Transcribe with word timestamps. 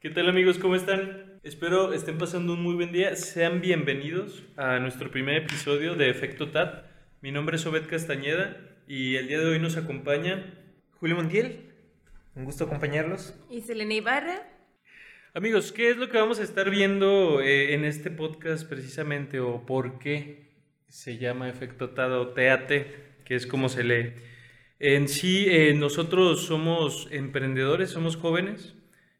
¿Qué 0.00 0.10
tal 0.10 0.28
amigos? 0.28 0.58
¿Cómo 0.58 0.76
están? 0.76 1.40
Espero 1.42 1.92
estén 1.92 2.18
pasando 2.18 2.52
un 2.52 2.62
muy 2.62 2.76
buen 2.76 2.92
día. 2.92 3.16
Sean 3.16 3.60
bienvenidos 3.60 4.44
a 4.56 4.78
nuestro 4.78 5.10
primer 5.10 5.42
episodio 5.42 5.96
de 5.96 6.08
Efecto 6.08 6.52
TAT. 6.52 6.84
Mi 7.20 7.32
nombre 7.32 7.56
es 7.56 7.66
Obed 7.66 7.88
Castañeda 7.88 8.60
y 8.86 9.16
el 9.16 9.26
día 9.26 9.40
de 9.40 9.46
hoy 9.46 9.58
nos 9.58 9.76
acompaña 9.76 10.54
Julio 11.00 11.16
Montiel. 11.16 11.72
Un 12.36 12.44
gusto 12.44 12.62
acompañarlos. 12.62 13.34
Y 13.50 13.62
Selena 13.62 13.92
Ibarra. 13.92 14.46
Amigos, 15.34 15.72
¿qué 15.72 15.90
es 15.90 15.96
lo 15.96 16.08
que 16.08 16.18
vamos 16.18 16.38
a 16.38 16.44
estar 16.44 16.70
viendo 16.70 17.40
eh, 17.40 17.74
en 17.74 17.84
este 17.84 18.12
podcast 18.12 18.68
precisamente 18.68 19.40
o 19.40 19.66
por 19.66 19.98
qué 19.98 20.46
se 20.86 21.18
llama 21.18 21.48
Efecto 21.48 21.90
TAT 21.90 22.12
o 22.12 22.28
TAT, 22.28 22.68
que 23.24 23.34
es 23.34 23.48
como 23.48 23.68
se 23.68 23.82
lee? 23.82 24.12
En 24.78 25.08
sí, 25.08 25.46
eh, 25.48 25.74
nosotros 25.74 26.46
somos 26.46 27.08
emprendedores, 27.10 27.90
somos 27.90 28.14
jóvenes, 28.14 28.77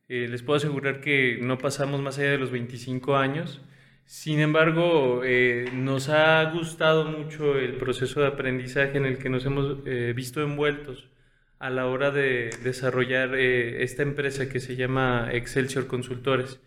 eh, 0.08 0.26
les 0.28 0.42
puedo 0.42 0.56
asegurar 0.56 1.00
que 1.00 1.38
no 1.42 1.58
pasamos 1.58 2.00
más 2.00 2.18
allá 2.18 2.30
de 2.30 2.38
los 2.38 2.50
25 2.50 3.16
años. 3.16 3.60
Sin 4.06 4.40
embargo, 4.40 5.22
eh, 5.24 5.66
nos 5.74 6.08
ha 6.08 6.42
gustado 6.50 7.04
mucho 7.04 7.58
el 7.58 7.74
proceso 7.76 8.20
de 8.22 8.28
aprendizaje 8.28 8.96
en 8.96 9.04
el 9.04 9.18
que 9.18 9.28
nos 9.28 9.44
hemos 9.44 9.78
eh, 9.86 10.14
visto 10.16 10.42
envueltos 10.42 11.10
a 11.58 11.70
la 11.70 11.86
hora 11.86 12.10
de 12.10 12.50
desarrollar 12.62 13.34
esta 13.34 14.02
empresa 14.02 14.48
que 14.48 14.60
se 14.60 14.76
llama 14.76 15.28
Excelsior 15.32 15.86
Consultores. 15.88 16.60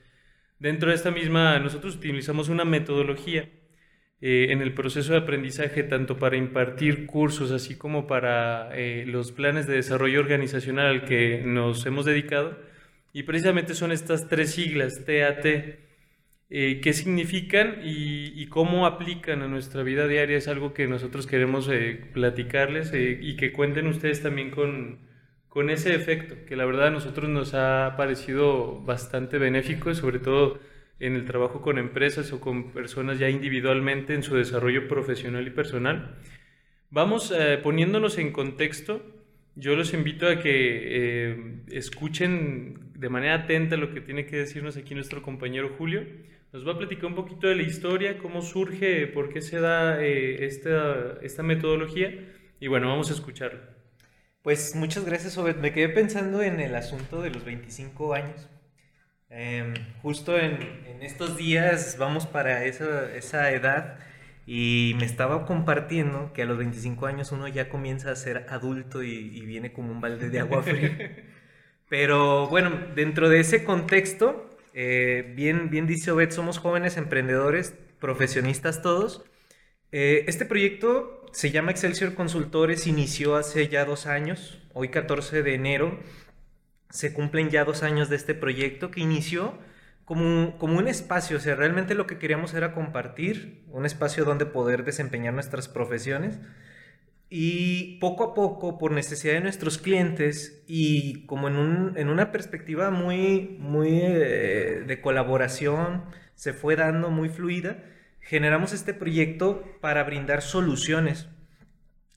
Dentro 0.60 0.90
de 0.90 0.96
esta 0.96 1.12
misma, 1.12 1.58
nosotros 1.60 1.96
utilizamos 1.96 2.50
una 2.50 2.66
metodología 2.66 3.50
en 4.22 4.62
el 4.62 4.74
proceso 4.74 5.14
de 5.14 5.20
aprendizaje, 5.20 5.84
tanto 5.84 6.20
para 6.20 6.38
impartir 6.38 7.06
cursos, 7.08 7.52
así 7.52 7.78
como 7.78 8.06
para 8.06 8.70
los 9.06 9.32
planes 9.32 9.66
de 9.66 9.76
desarrollo 9.76 10.20
organizacional 10.20 10.88
al 10.88 11.06
que 11.06 11.42
nos 11.46 11.86
hemos 11.86 12.06
dedicado 12.06 12.58
y 13.14 13.24
precisamente 13.24 13.74
son 13.74 13.92
estas 13.92 14.28
tres 14.28 14.52
siglas, 14.52 15.04
TAT, 15.06 15.46
eh, 15.46 16.82
qué 16.82 16.94
significan 16.94 17.80
y, 17.84 18.46
cómo 18.48 18.86
aplican 18.86 19.42
a 19.42 19.48
nuestra 19.48 19.84
vida 19.84 20.08
diaria. 20.08 20.38
Es 20.38 20.48
algo 20.48 20.74
que 20.74 20.88
nosotros 20.88 21.28
queremos 21.28 21.70
eh, 21.72 22.00
platicarles 22.14 22.92
eh, 22.94 23.18
y 23.22 23.38
que 23.38 23.52
cuenten 23.52 23.88
ustedes 23.88 24.22
también 24.22 24.52
con, 24.52 25.00
con 25.48 25.70
ese 25.70 25.96
efecto, 25.96 26.36
que 26.46 26.56
la 26.56 26.66
verdad 26.66 26.88
a 26.88 26.92
nosotros 26.92 27.30
nos 27.30 27.54
ha 27.54 27.96
parecido 27.98 28.82
bastante 28.82 29.38
benéfico, 29.38 29.94
sobre 29.94 30.20
todo 30.20 30.60
en 31.00 31.16
el 31.16 31.26
trabajo 31.26 31.62
con 31.62 31.78
empresas 31.78 32.32
o 32.32 32.40
con 32.40 32.72
personas 32.72 33.18
ya 33.20 33.30
individualmente 33.30 34.14
en 34.14 34.24
su 34.24 34.36
desarrollo 34.36 34.88
profesional 34.88 35.48
y 35.48 35.52
personal. 35.52 36.18
Vamos 36.90 37.34
poniéndonos 37.64 38.18
en 38.18 38.32
contexto 38.34 39.02
yo 39.56 39.76
los 39.76 39.94
invito 39.94 40.28
a 40.28 40.40
que 40.40 41.32
eh, 41.32 41.64
escuchen 41.72 42.91
de 43.02 43.10
manera 43.10 43.34
atenta 43.34 43.78
lo 43.78 43.92
que 43.94 44.00
tiene 44.00 44.28
que 44.28 44.38
decirnos 44.38 44.78
aquí 44.78 44.94
nuestro 44.94 45.24
compañero 45.24 45.74
Julio. 45.76 46.06
Nos 46.54 46.68
va 46.68 46.74
a 46.74 46.78
platicar 46.78 47.06
un 47.06 47.16
poquito 47.16 47.48
de 47.48 47.56
la 47.56 47.64
historia, 47.64 48.20
cómo 48.20 48.44
surge, 48.44 49.08
por 49.08 49.34
qué 49.34 49.42
se 49.42 49.60
da 49.60 50.00
eh, 50.04 50.46
esta, 50.46 51.18
esta 51.24 51.42
metodología. 51.42 52.14
Y 52.60 52.68
bueno, 52.68 52.90
vamos 52.90 53.10
a 53.10 53.14
escucharlo. 53.14 53.60
Pues 54.44 54.76
muchas 54.76 55.04
gracias, 55.04 55.36
Obed. 55.40 55.56
Me 55.56 55.74
quedé 55.74 55.90
pensando 55.90 56.44
en 56.44 56.60
el 56.60 56.76
asunto 56.76 57.24
de 57.24 57.32
los 57.32 57.44
25 57.44 58.14
años. 58.14 58.48
Em, 59.30 59.74
justo 60.04 60.38
en, 60.38 60.62
en, 60.86 61.02
estos 61.02 61.38
días 61.38 61.96
vamos 61.98 62.28
para 62.28 62.66
esa, 62.66 63.16
esa 63.16 63.50
edad 63.52 63.98
y 64.46 64.94
me 65.00 65.06
estaba 65.06 65.46
compartiendo 65.46 66.34
que 66.34 66.44
a 66.44 66.46
los 66.46 66.58
25 66.58 67.08
años 67.08 67.32
uno 67.32 67.48
ya 67.48 67.70
comienza 67.70 68.12
a 68.12 68.16
ser 68.16 68.46
adulto 68.50 69.02
y, 69.02 69.42
viene 69.46 69.72
como 69.74 69.92
un 69.92 70.02
balde 70.02 70.30
de 70.30 70.40
agua 70.40 70.62
fría. 70.62 71.26
Pero 71.92 72.48
bueno, 72.48 72.72
dentro 72.96 73.28
de 73.28 73.42
ese 73.42 73.66
contexto, 73.66 74.50
eh, 74.74 75.34
bien, 75.36 75.70
bien 75.70 75.88
dice 75.88 76.12
Obed, 76.12 76.32
somos 76.32 76.58
jóvenes 76.58 76.96
emprendedores, 76.96 77.74
profesionistas 78.00 78.82
todos. 78.82 79.26
Eh, 79.92 80.24
este 80.28 80.46
proyecto 80.46 81.26
se 81.34 81.52
llama 81.52 81.72
Excelsior 81.72 82.14
Consultores, 82.14 82.88
inició 82.88 83.36
hace 83.36 83.68
ya 83.68 83.84
dos 83.84 84.06
años, 84.06 84.64
hoy 84.72 84.88
14 84.88 85.44
de 85.44 85.54
enero, 85.54 86.00
se 86.90 87.12
cumplen 87.12 87.50
ya 87.50 87.66
dos 87.66 87.84
años 87.84 88.08
de 88.08 88.16
este 88.16 88.36
proyecto 88.36 88.90
que 88.90 89.02
inició 89.02 89.60
como, 90.06 90.58
como 90.60 90.78
un 90.78 90.88
espacio, 90.88 91.36
o 91.36 91.40
sea, 91.42 91.56
realmente 91.56 91.94
lo 91.94 92.08
que 92.08 92.20
queríamos 92.20 92.54
era 92.54 92.74
compartir, 92.74 93.66
un 93.68 93.86
espacio 93.86 94.24
donde 94.24 94.46
poder 94.46 94.86
desempeñar 94.86 95.34
nuestras 95.34 95.68
profesiones. 95.68 96.40
Y 97.34 97.98
poco 98.00 98.26
a 98.26 98.34
poco, 98.34 98.78
por 98.78 98.92
necesidad 98.92 99.36
de 99.36 99.40
nuestros 99.40 99.78
clientes 99.78 100.66
y 100.68 101.26
como 101.28 101.48
en, 101.48 101.56
un, 101.56 101.98
en 101.98 102.10
una 102.10 102.30
perspectiva 102.30 102.92
muy, 102.92 103.56
muy 103.58 104.02
eh, 104.04 104.84
de 104.86 105.00
colaboración, 105.00 106.04
se 106.36 106.52
fue 106.52 106.76
dando 106.76 107.10
muy 107.10 107.30
fluida, 107.30 107.86
generamos 108.20 108.74
este 108.74 108.94
proyecto 108.94 109.64
para 109.80 110.04
brindar 110.04 110.42
soluciones. 110.42 111.30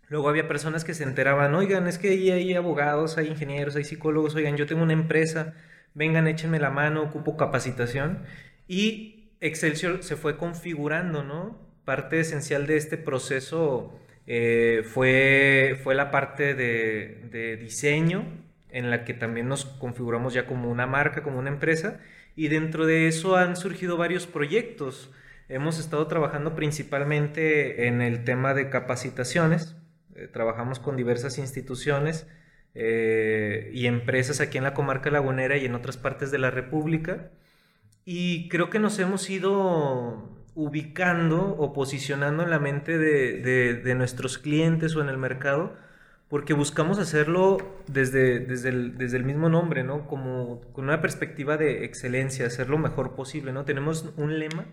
Luego 0.08 0.28
había 0.28 0.48
personas 0.48 0.82
que 0.82 0.94
se 0.94 1.04
enteraban, 1.04 1.54
oigan, 1.54 1.86
es 1.86 1.98
que 1.98 2.08
ahí 2.08 2.32
hay 2.32 2.54
abogados, 2.54 3.16
hay 3.16 3.28
ingenieros, 3.28 3.76
hay 3.76 3.84
psicólogos, 3.84 4.34
oigan, 4.34 4.56
yo 4.56 4.66
tengo 4.66 4.82
una 4.82 4.94
empresa, 4.94 5.54
vengan, 5.94 6.26
échenme 6.26 6.58
la 6.58 6.70
mano, 6.70 7.04
ocupo 7.04 7.36
capacitación. 7.36 8.24
Y 8.66 9.30
Excelsior 9.40 10.02
se 10.02 10.16
fue 10.16 10.36
configurando, 10.38 11.22
¿no? 11.22 11.56
Parte 11.84 12.18
esencial 12.18 12.66
de 12.66 12.78
este 12.78 12.96
proceso 12.96 13.96
eh, 14.26 14.82
fue, 14.84 15.78
fue 15.82 15.94
la 15.94 16.10
parte 16.10 16.54
de, 16.54 17.56
diseño, 17.60 18.24
en 18.70 18.90
la 18.90 19.04
que 19.04 19.14
también 19.14 19.48
nos 19.48 19.64
configuramos 19.64 20.34
ya 20.34 20.46
como 20.46 20.70
una 20.70 20.86
marca, 20.86 21.22
como 21.22 21.38
una 21.38 21.50
empresa, 21.50 22.00
y 22.36 22.48
dentro 22.48 22.86
de 22.86 23.06
eso 23.08 23.36
han 23.36 23.56
surgido 23.56 23.96
varios 23.96 24.26
proyectos. 24.26 25.12
Hemos 25.48 25.78
estado 25.78 26.06
trabajando 26.06 26.54
principalmente 26.54 27.86
en 27.86 28.00
el 28.02 28.24
tema 28.24 28.54
de 28.54 28.70
capacitaciones, 28.70 29.76
eh, 30.16 30.28
trabajamos 30.32 30.78
con 30.80 30.96
diversas 30.96 31.38
instituciones, 31.38 32.26
eh, 32.74 33.70
y 33.72 33.86
empresas 33.86 34.40
aquí 34.40 34.58
en 34.58 34.64
la 34.64 34.74
comarca 34.74 35.10
lagunera 35.10 35.56
y 35.56 35.64
en 35.64 35.74
otras 35.74 35.96
partes 35.96 36.30
de 36.30 36.38
la 36.38 36.50
República. 36.50 37.30
Y 38.04 38.48
creo 38.48 38.70
que 38.70 38.78
nos 38.78 38.98
hemos 38.98 39.30
ido 39.30 40.28
ubicando 40.54 41.56
o 41.58 41.72
posicionando 41.72 42.42
en 42.42 42.50
la 42.50 42.58
mente 42.58 42.98
de, 42.98 43.74
de, 43.74 43.94
nuestros 43.94 44.38
clientes 44.38 44.94
o 44.94 45.00
en 45.00 45.08
el 45.08 45.18
mercado, 45.18 45.74
porque 46.28 46.54
buscamos 46.54 46.98
hacerlo 46.98 47.58
desde, 47.86 48.40
desde, 48.40 48.68
el, 48.70 48.96
desde 48.96 49.16
el 49.16 49.24
mismo 49.24 49.48
nombre, 49.48 49.84
¿no? 49.84 50.06
Como 50.06 50.60
con 50.72 50.84
una 50.84 51.00
perspectiva 51.00 51.56
de 51.56 51.84
excelencia, 51.84 52.46
hacer 52.46 52.70
lo 52.70 52.78
mejor 52.78 53.14
posible, 53.14 53.52
¿no? 53.52 53.64
Tenemos 53.64 54.12
un 54.16 54.38
lema 54.38 54.66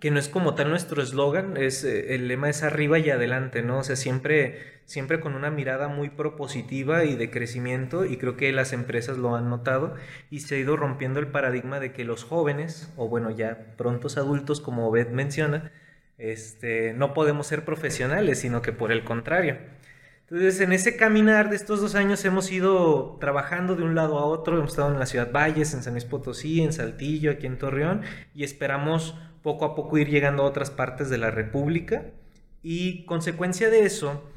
que 0.00 0.10
no 0.10 0.18
es 0.18 0.28
como 0.28 0.54
tal 0.54 0.70
nuestro 0.70 1.02
eslogan, 1.02 1.56
es 1.56 1.84
eh, 1.84 2.14
el 2.14 2.26
lema 2.26 2.48
es 2.48 2.62
arriba 2.62 2.98
y 2.98 3.10
adelante, 3.10 3.62
¿no? 3.62 3.78
O 3.78 3.84
sea, 3.84 3.96
siempre, 3.96 4.80
siempre 4.86 5.20
con 5.20 5.34
una 5.34 5.50
mirada 5.50 5.88
muy 5.88 6.08
propositiva 6.08 7.04
y 7.04 7.16
de 7.16 7.30
crecimiento, 7.30 8.06
y 8.06 8.16
creo 8.16 8.36
que 8.36 8.50
las 8.52 8.72
empresas 8.72 9.18
lo 9.18 9.36
han 9.36 9.50
notado, 9.50 9.94
y 10.30 10.40
se 10.40 10.56
ha 10.56 10.58
ido 10.58 10.76
rompiendo 10.76 11.20
el 11.20 11.28
paradigma 11.28 11.80
de 11.80 11.92
que 11.92 12.04
los 12.04 12.24
jóvenes, 12.24 12.92
o 12.96 13.08
bueno, 13.08 13.30
ya 13.30 13.74
prontos 13.76 14.16
adultos, 14.16 14.60
como 14.60 14.88
Obed 14.88 15.08
menciona, 15.10 15.70
este, 16.16 16.94
no 16.94 17.14
podemos 17.14 17.46
ser 17.46 17.64
profesionales, 17.64 18.40
sino 18.40 18.62
que 18.62 18.72
por 18.72 18.92
el 18.92 19.04
contrario. 19.04 19.58
Entonces, 20.30 20.60
en 20.60 20.72
ese 20.72 20.96
caminar 20.96 21.50
de 21.50 21.56
estos 21.56 21.80
dos 21.80 21.96
años 21.96 22.24
hemos 22.24 22.52
ido 22.52 23.18
trabajando 23.20 23.74
de 23.74 23.82
un 23.82 23.96
lado 23.96 24.18
a 24.18 24.24
otro, 24.24 24.56
hemos 24.56 24.70
estado 24.70 24.92
en 24.92 24.98
la 25.00 25.06
ciudad 25.06 25.32
Valles, 25.32 25.74
en 25.74 25.82
San 25.82 25.94
Luis 25.94 26.04
Potosí, 26.04 26.62
en 26.62 26.72
Saltillo, 26.72 27.32
aquí 27.32 27.46
en 27.46 27.58
Torreón, 27.58 28.02
y 28.32 28.44
esperamos 28.44 29.18
poco 29.42 29.64
a 29.64 29.74
poco 29.74 29.98
ir 29.98 30.08
llegando 30.08 30.42
a 30.42 30.46
otras 30.46 30.70
partes 30.70 31.10
de 31.10 31.18
la 31.18 31.30
República 31.30 32.04
y 32.62 33.04
consecuencia 33.04 33.70
de 33.70 33.84
eso 33.84 34.28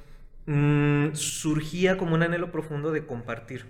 mm, 0.45 1.13
surgía 1.13 1.97
como 1.97 2.15
un 2.15 2.23
anhelo 2.23 2.51
profundo 2.51 2.91
de 2.91 3.05
compartir. 3.05 3.65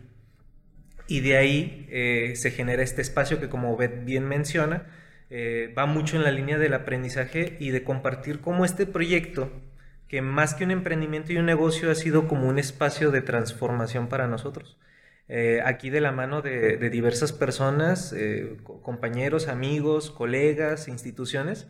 Y 1.08 1.20
de 1.20 1.38
ahí 1.38 1.88
eh, 1.90 2.34
se 2.36 2.52
genera 2.52 2.84
este 2.84 3.02
espacio 3.02 3.40
que 3.40 3.50
como 3.50 3.76
Beth 3.76 4.06
bien 4.06 4.26
menciona, 4.28 4.88
eh, 5.30 5.74
va 5.78 5.86
mucho 5.86 6.16
en 6.16 6.24
la 6.24 6.32
línea 6.32 6.58
del 6.58 6.74
aprendizaje 6.74 7.58
y 7.60 7.72
de 7.72 7.84
compartir 7.84 8.40
cómo 8.40 8.66
este 8.66 8.86
proyecto, 8.86 9.52
que 10.08 10.22
más 10.22 10.54
que 10.54 10.64
un 10.64 10.72
emprendimiento 10.72 11.34
y 11.34 11.38
un 11.38 11.46
negocio 11.46 11.90
ha 11.92 11.96
sido 11.96 12.28
como 12.28 12.48
un 12.48 12.60
espacio 12.60 13.12
de 13.12 13.22
transformación 13.22 14.08
para 14.08 14.28
nosotros. 14.28 14.78
Eh, 15.30 15.62
aquí 15.66 15.90
de 15.90 16.02
la 16.02 16.12
mano 16.12 16.42
de, 16.42 16.78
diversas 16.90 17.32
personas, 17.32 18.14
eh, 18.14 18.58
compañeros, 18.82 19.48
amigos, 19.48 20.12
colegas, 20.12 20.88
instituciones. 20.88 21.68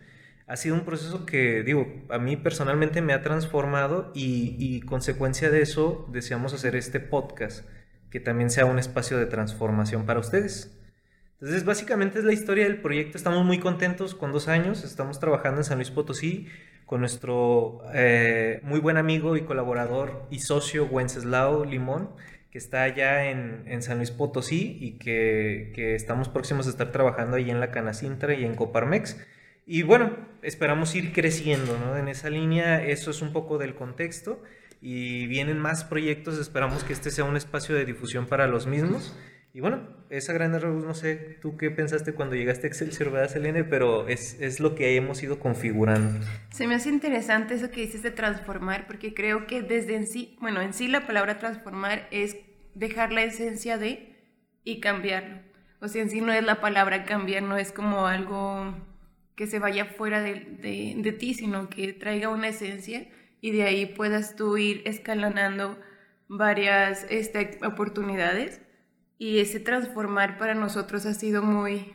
Ha 0.48 0.58
sido 0.58 0.76
un 0.76 0.86
proceso 0.86 1.26
que, 1.26 1.64
digo, 1.64 1.88
a 2.10 2.18
mí 2.18 2.36
personalmente 2.36 3.02
me 3.02 3.14
ha 3.14 3.22
transformado 3.22 4.12
y, 4.14 4.56
y 4.60 4.82
consecuencia 4.82 5.50
de 5.50 5.62
eso 5.62 6.08
deseamos 6.12 6.54
hacer 6.54 6.76
este 6.76 7.00
podcast, 7.00 7.66
que 8.10 8.20
también 8.20 8.50
sea 8.50 8.66
un 8.66 8.80
espacio 8.80 9.18
de 9.18 9.26
transformación 9.26 10.06
para 10.06 10.20
ustedes. 10.20 10.78
Entonces, 11.44 11.66
básicamente 11.66 12.20
es 12.20 12.26
la 12.26 12.34
historia 12.34 12.64
del 12.64 12.82
proyecto. 12.82 13.18
Estamos 13.18 13.44
muy 13.46 13.60
contentos 13.60 14.16
con 14.16 14.32
dos 14.32 14.48
años. 14.48 14.84
Estamos 14.86 15.20
trabajando 15.20 15.60
en 15.60 15.66
San 15.66 15.78
Luis 15.78 15.92
Potosí 15.92 16.48
con 16.86 17.02
nuestro 17.02 17.82
eh, 17.94 18.62
muy 18.64 18.80
buen 18.80 18.98
amigo 18.98 19.36
y 19.36 19.42
colaborador 19.42 20.26
y 20.30 20.40
socio 20.40 20.86
Wenceslao 20.86 21.66
Limón 21.66 22.10
que 22.54 22.60
está 22.60 22.84
allá 22.84 23.32
en, 23.32 23.82
San 23.82 23.98
Luis 23.98 24.12
Potosí 24.12 24.78
y 24.80 25.00
que, 25.00 25.72
que, 25.74 25.96
estamos 25.96 26.30
próximos 26.30 26.68
a 26.68 26.70
estar 26.70 26.92
trabajando 26.92 27.38
ahí 27.38 27.50
en 27.50 27.60
la 27.60 27.72
Canacintra 27.72 28.36
y 28.36 28.46
en 28.46 28.54
Coparmex. 28.54 29.18
Y 29.66 29.82
bueno, 29.82 30.16
esperamos 30.44 30.94
ir 30.94 31.14
creciendo 31.14 31.80
¿no? 31.80 31.98
en 31.98 32.10
esa 32.10 32.30
línea, 32.30 32.86
eso 32.86 33.10
es 33.10 33.24
un 33.24 33.34
poco 33.34 33.58
del 33.58 33.74
contexto 33.74 34.44
y 34.84 35.26
vienen 35.26 35.58
más 35.58 35.84
proyectos, 35.84 36.38
esperamos 36.38 36.84
que 36.84 36.94
este 36.94 37.10
sea 37.10 37.24
un 37.24 37.38
espacio 37.38 37.74
de 37.74 37.86
difusión 37.86 38.28
para 38.28 38.46
los 38.46 38.68
mismos. 38.68 39.18
Y 39.56 39.60
bueno, 39.60 39.88
esa 40.10 40.34
gran 40.34 40.56
error, 40.56 40.84
no 40.84 40.96
sé, 40.96 41.38
tú 41.40 41.58
qué 41.58 41.70
pensaste 41.70 42.14
cuando 42.14 42.36
llegaste 42.36 42.66
a 42.66 42.70
Excelsior, 42.70 43.12
¿verdad, 43.12 43.30
Selene? 43.30 43.64
Pero 43.64 44.08
es, 44.08 44.42
es, 44.42 44.60
lo 44.60 44.74
que 44.74 44.96
hemos 44.96 45.22
ido 45.22 45.40
configurando. 45.40 46.26
Se 46.50 46.66
me 46.66 46.74
hace 46.74 46.90
interesante 46.90 47.54
eso 47.54 47.70
que 47.70 47.82
dices 47.82 48.02
de 48.02 48.10
transformar, 48.10 48.88
porque 48.88 49.14
creo 49.14 49.46
que 49.46 49.62
desde 49.62 49.96
en 49.96 50.08
sí, 50.08 50.36
bueno, 50.42 50.60
en 50.60 50.74
sí 50.74 50.88
la 50.88 51.06
palabra 51.06 51.38
transformar 51.38 52.08
es 52.10 52.36
dejar 52.74 53.14
la 53.14 53.22
esencia 53.22 53.78
de 53.78 54.16
y 54.64 54.80
cambiarlo. 54.80 55.38
O 55.82 55.88
sea, 55.88 56.02
en 56.02 56.10
sí 56.10 56.20
no 56.20 56.34
es 56.34 56.44
la 56.44 56.60
palabra 56.60 57.06
cambiar, 57.06 57.44
no 57.44 57.58
es 57.58 57.72
como 57.72 58.08
algo 58.08 58.74
que 59.36 59.46
se 59.46 59.60
vaya 59.60 59.86
fuera 59.86 60.22
de, 60.22 60.96
de, 60.98 61.12
ti, 61.12 61.36
sino 61.36 61.70
que 61.70 61.94
traiga 61.94 62.30
una 62.30 62.48
esencia 62.48 63.08
y 63.40 63.52
de 63.52 63.64
ahí 63.64 63.86
puedas 63.86 64.36
tú 64.36 64.58
ir 64.58 64.82
escalonando 64.86 65.80
varias 66.28 67.06
este, 67.12 67.60
oportunidades 67.64 68.62
y 69.18 69.39
ese 69.39 69.60
transformar 69.60 70.38
para 70.38 70.56
nosotros 70.56 71.06
ha 71.06 71.13
sido 71.13 71.44
muy, 71.44 71.94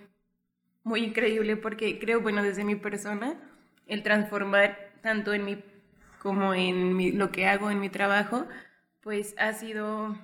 muy 0.83 1.05
increíble 1.05 1.57
porque 1.57 1.99
creo, 1.99 2.21
bueno, 2.21 2.43
desde 2.43 2.65
mi 2.65 2.77
persona, 2.77 3.41
el 3.87 4.03
transformar 4.03 4.93
tanto 5.03 5.33
en 5.33 5.45
mi 5.45 5.63
como 6.19 6.55
en 6.55 6.97
mi, 6.97 7.13
lo 7.13 7.31
que 7.31 7.47
hago 7.47 7.71
en 7.71 7.81
mi 7.81 7.89
trabajo, 7.89 8.47
pues 9.01 9.35
ha 9.39 9.53
sido... 9.53 10.19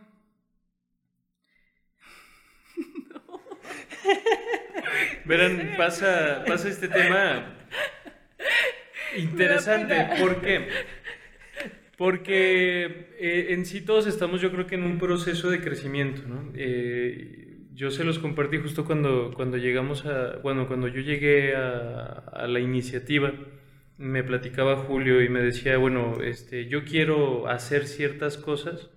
Verán, 5.25 5.75
pasa, 5.77 6.45
pasa 6.47 6.69
este 6.69 6.89
tema 6.89 7.55
interesante. 9.17 10.17
¿Por 10.19 10.41
qué? 10.41 10.69
Porque 11.97 13.13
eh, 13.19 13.47
en 13.51 13.65
sí 13.67 13.81
todos 13.81 14.07
estamos 14.07 14.41
yo 14.41 14.51
creo 14.51 14.67
que 14.67 14.75
en 14.75 14.83
un 14.83 14.99
proceso 14.99 15.51
de 15.51 15.61
crecimiento, 15.61 16.23
¿no? 16.27 16.53
Eh, 16.55 17.55
yo 17.75 17.91
se 17.91 18.05
los 18.05 18.19
compartí 18.19 18.59
justo 18.59 18.85
cuando, 18.85 19.33
cuando 19.35 19.57
llegamos 19.57 20.07
a, 20.07 20.39
bueno, 20.43 20.69
cuando 20.69 20.89
yo 20.89 21.01
llegué 21.01 21.55
a, 21.57 22.47
la 22.49 22.61
iniciativa, 22.61 23.33
me 23.99 24.23
platicaba 24.23 24.77
Julio 24.77 25.23
y 25.23 25.29
me 25.29 25.41
decía, 25.41 25.77
bueno, 25.77 26.19
este, 26.23 26.67
yo 26.69 26.85
quiero 26.85 27.49
hacer 27.49 27.87
ciertas 27.87 28.39
cosas 28.39 28.91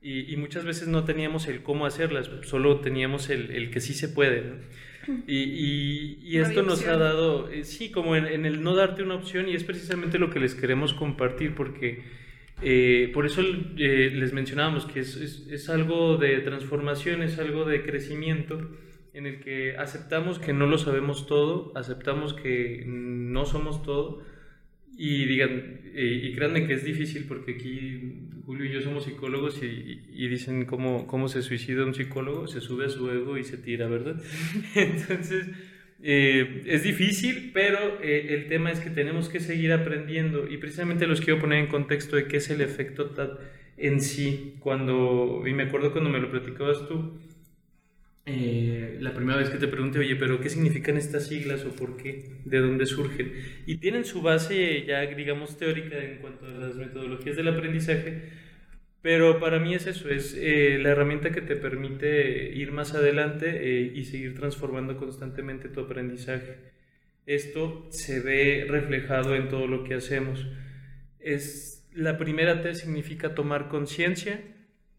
y, 0.00 0.36
muchas 0.36 0.64
veces 0.64 0.88
no 0.88 1.04
teníamos 1.04 1.48
el 1.48 1.62
cómo 1.62 1.86
hacerlas, 1.86 2.30
solo 2.42 2.80
teníamos 2.80 3.30
el, 3.30 3.50
el 3.50 3.70
que 3.70 3.80
sí 3.80 3.94
se 3.94 4.08
puede, 4.08 4.42
¿no? 4.42 4.54
Y, 5.26 6.18
y, 6.22 6.38
esto 6.38 6.62
nos 6.62 6.86
ha 6.86 6.96
dado, 6.96 7.50
eh, 7.50 7.64
sí, 7.64 7.90
como 7.90 8.16
en, 8.16 8.26
en, 8.26 8.46
el 8.46 8.62
no 8.62 8.74
darte 8.74 9.02
una 9.02 9.14
opción 9.14 9.48
y 9.48 9.54
es 9.54 9.64
precisamente 9.64 10.18
lo 10.18 10.30
que 10.30 10.40
les 10.40 10.54
queremos 10.54 10.94
compartir 10.94 11.54
porque 11.54 12.02
eh, 12.66 13.10
por 13.12 13.26
eso 13.26 13.42
eh, 13.42 14.10
les 14.14 14.32
mencionábamos 14.32 14.86
que 14.86 15.00
es, 15.00 15.16
es, 15.16 15.68
algo 15.68 16.16
de 16.16 16.38
transformación, 16.38 17.22
es 17.22 17.38
algo 17.38 17.66
de 17.66 17.82
crecimiento 17.82 18.70
en 19.12 19.26
el 19.26 19.40
que 19.40 19.76
aceptamos 19.76 20.38
que 20.38 20.54
no 20.54 20.66
lo 20.66 20.78
sabemos 20.78 21.26
todo, 21.26 21.72
aceptamos 21.76 22.32
que 22.32 22.82
no 22.86 23.44
somos 23.44 23.82
todo 23.82 24.22
y 24.96 25.26
digan, 25.26 25.80
eh, 25.94 26.20
y 26.22 26.34
créanme 26.34 26.66
que 26.66 26.72
es 26.72 26.84
difícil 26.84 27.26
porque 27.28 27.52
aquí 27.52 28.30
Julio 28.46 28.64
y 28.64 28.72
yo 28.72 28.80
somos 28.80 29.04
psicólogos 29.04 29.62
y, 29.62 30.00
y, 30.10 30.28
dicen 30.28 30.64
cómo, 30.64 31.06
cómo 31.06 31.28
se 31.28 31.42
suicida 31.42 31.84
un 31.84 31.94
psicólogo, 31.94 32.46
se 32.46 32.62
sube 32.62 32.86
a 32.86 32.88
su 32.88 33.10
ego 33.10 33.36
y 33.36 33.44
se 33.44 33.58
tira, 33.58 33.88
¿verdad? 33.88 34.22
Entonces 34.74 35.50
eh, 36.06 36.62
es 36.66 36.82
difícil, 36.82 37.50
pero 37.54 37.98
eh, 38.02 38.34
el 38.34 38.46
tema 38.46 38.70
es 38.70 38.78
que 38.78 38.90
tenemos 38.90 39.30
que 39.30 39.40
seguir 39.40 39.72
aprendiendo 39.72 40.46
y 40.46 40.58
precisamente 40.58 41.06
los 41.06 41.22
quiero 41.22 41.40
poner 41.40 41.60
en 41.60 41.66
contexto 41.66 42.16
de 42.16 42.26
qué 42.26 42.36
es 42.36 42.50
el 42.50 42.60
efecto 42.60 43.06
TAD 43.10 43.38
en 43.78 44.02
sí. 44.02 44.56
Cuando, 44.60 45.44
y 45.46 45.54
me 45.54 45.62
acuerdo 45.62 45.92
cuando 45.92 46.10
me 46.10 46.18
lo 46.18 46.30
platicabas 46.30 46.86
tú, 46.86 47.18
eh, 48.26 48.98
la 49.00 49.14
primera 49.14 49.38
vez 49.38 49.48
que 49.48 49.56
te 49.56 49.66
pregunté, 49.66 49.98
oye, 49.98 50.14
pero 50.16 50.42
¿qué 50.42 50.50
significan 50.50 50.98
estas 50.98 51.26
siglas 51.26 51.64
o 51.64 51.70
por 51.70 51.96
qué? 51.96 52.32
¿De 52.44 52.58
dónde 52.58 52.84
surgen? 52.84 53.32
Y 53.64 53.76
tienen 53.78 54.04
su 54.04 54.20
base 54.20 54.84
ya, 54.84 55.00
digamos, 55.06 55.56
teórica 55.56 55.96
en 55.96 56.18
cuanto 56.18 56.44
a 56.44 56.50
las 56.50 56.76
metodologías 56.76 57.36
del 57.36 57.48
aprendizaje, 57.48 58.28
pero 59.04 59.38
para 59.38 59.58
mí 59.58 59.74
es 59.74 59.86
eso, 59.86 60.08
es 60.08 60.34
eh, 60.34 60.78
la 60.80 60.88
herramienta 60.88 61.30
que 61.30 61.42
te 61.42 61.56
permite 61.56 62.48
ir 62.54 62.72
más 62.72 62.94
adelante 62.94 63.50
eh, 63.50 63.92
y 63.94 64.04
seguir 64.04 64.34
transformando 64.34 64.96
constantemente 64.96 65.68
tu 65.68 65.80
aprendizaje. 65.80 66.72
Esto 67.26 67.86
se 67.90 68.20
ve 68.20 68.64
reflejado 68.66 69.34
en 69.34 69.50
todo 69.50 69.66
lo 69.66 69.84
que 69.84 69.92
hacemos. 69.92 70.46
Es, 71.18 71.86
la 71.92 72.16
primera 72.16 72.62
T 72.62 72.74
significa 72.74 73.34
tomar 73.34 73.68
conciencia, 73.68 74.40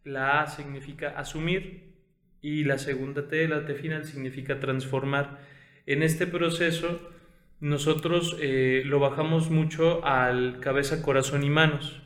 la 0.03 0.43
A 0.43 0.47
significa 0.49 1.17
asumir 1.17 1.95
y 2.43 2.63
la 2.63 2.77
segunda 2.77 3.27
T, 3.27 3.47
la 3.47 3.65
T 3.65 3.73
final, 3.73 4.05
significa 4.05 4.59
transformar. 4.59 5.39
En 5.87 6.03
este 6.03 6.27
proceso 6.27 7.11
nosotros 7.59 8.37
eh, 8.39 8.83
lo 8.85 8.99
bajamos 8.99 9.49
mucho 9.49 10.05
al 10.05 10.59
cabeza, 10.59 11.01
corazón 11.01 11.43
y 11.43 11.49
manos 11.49 12.04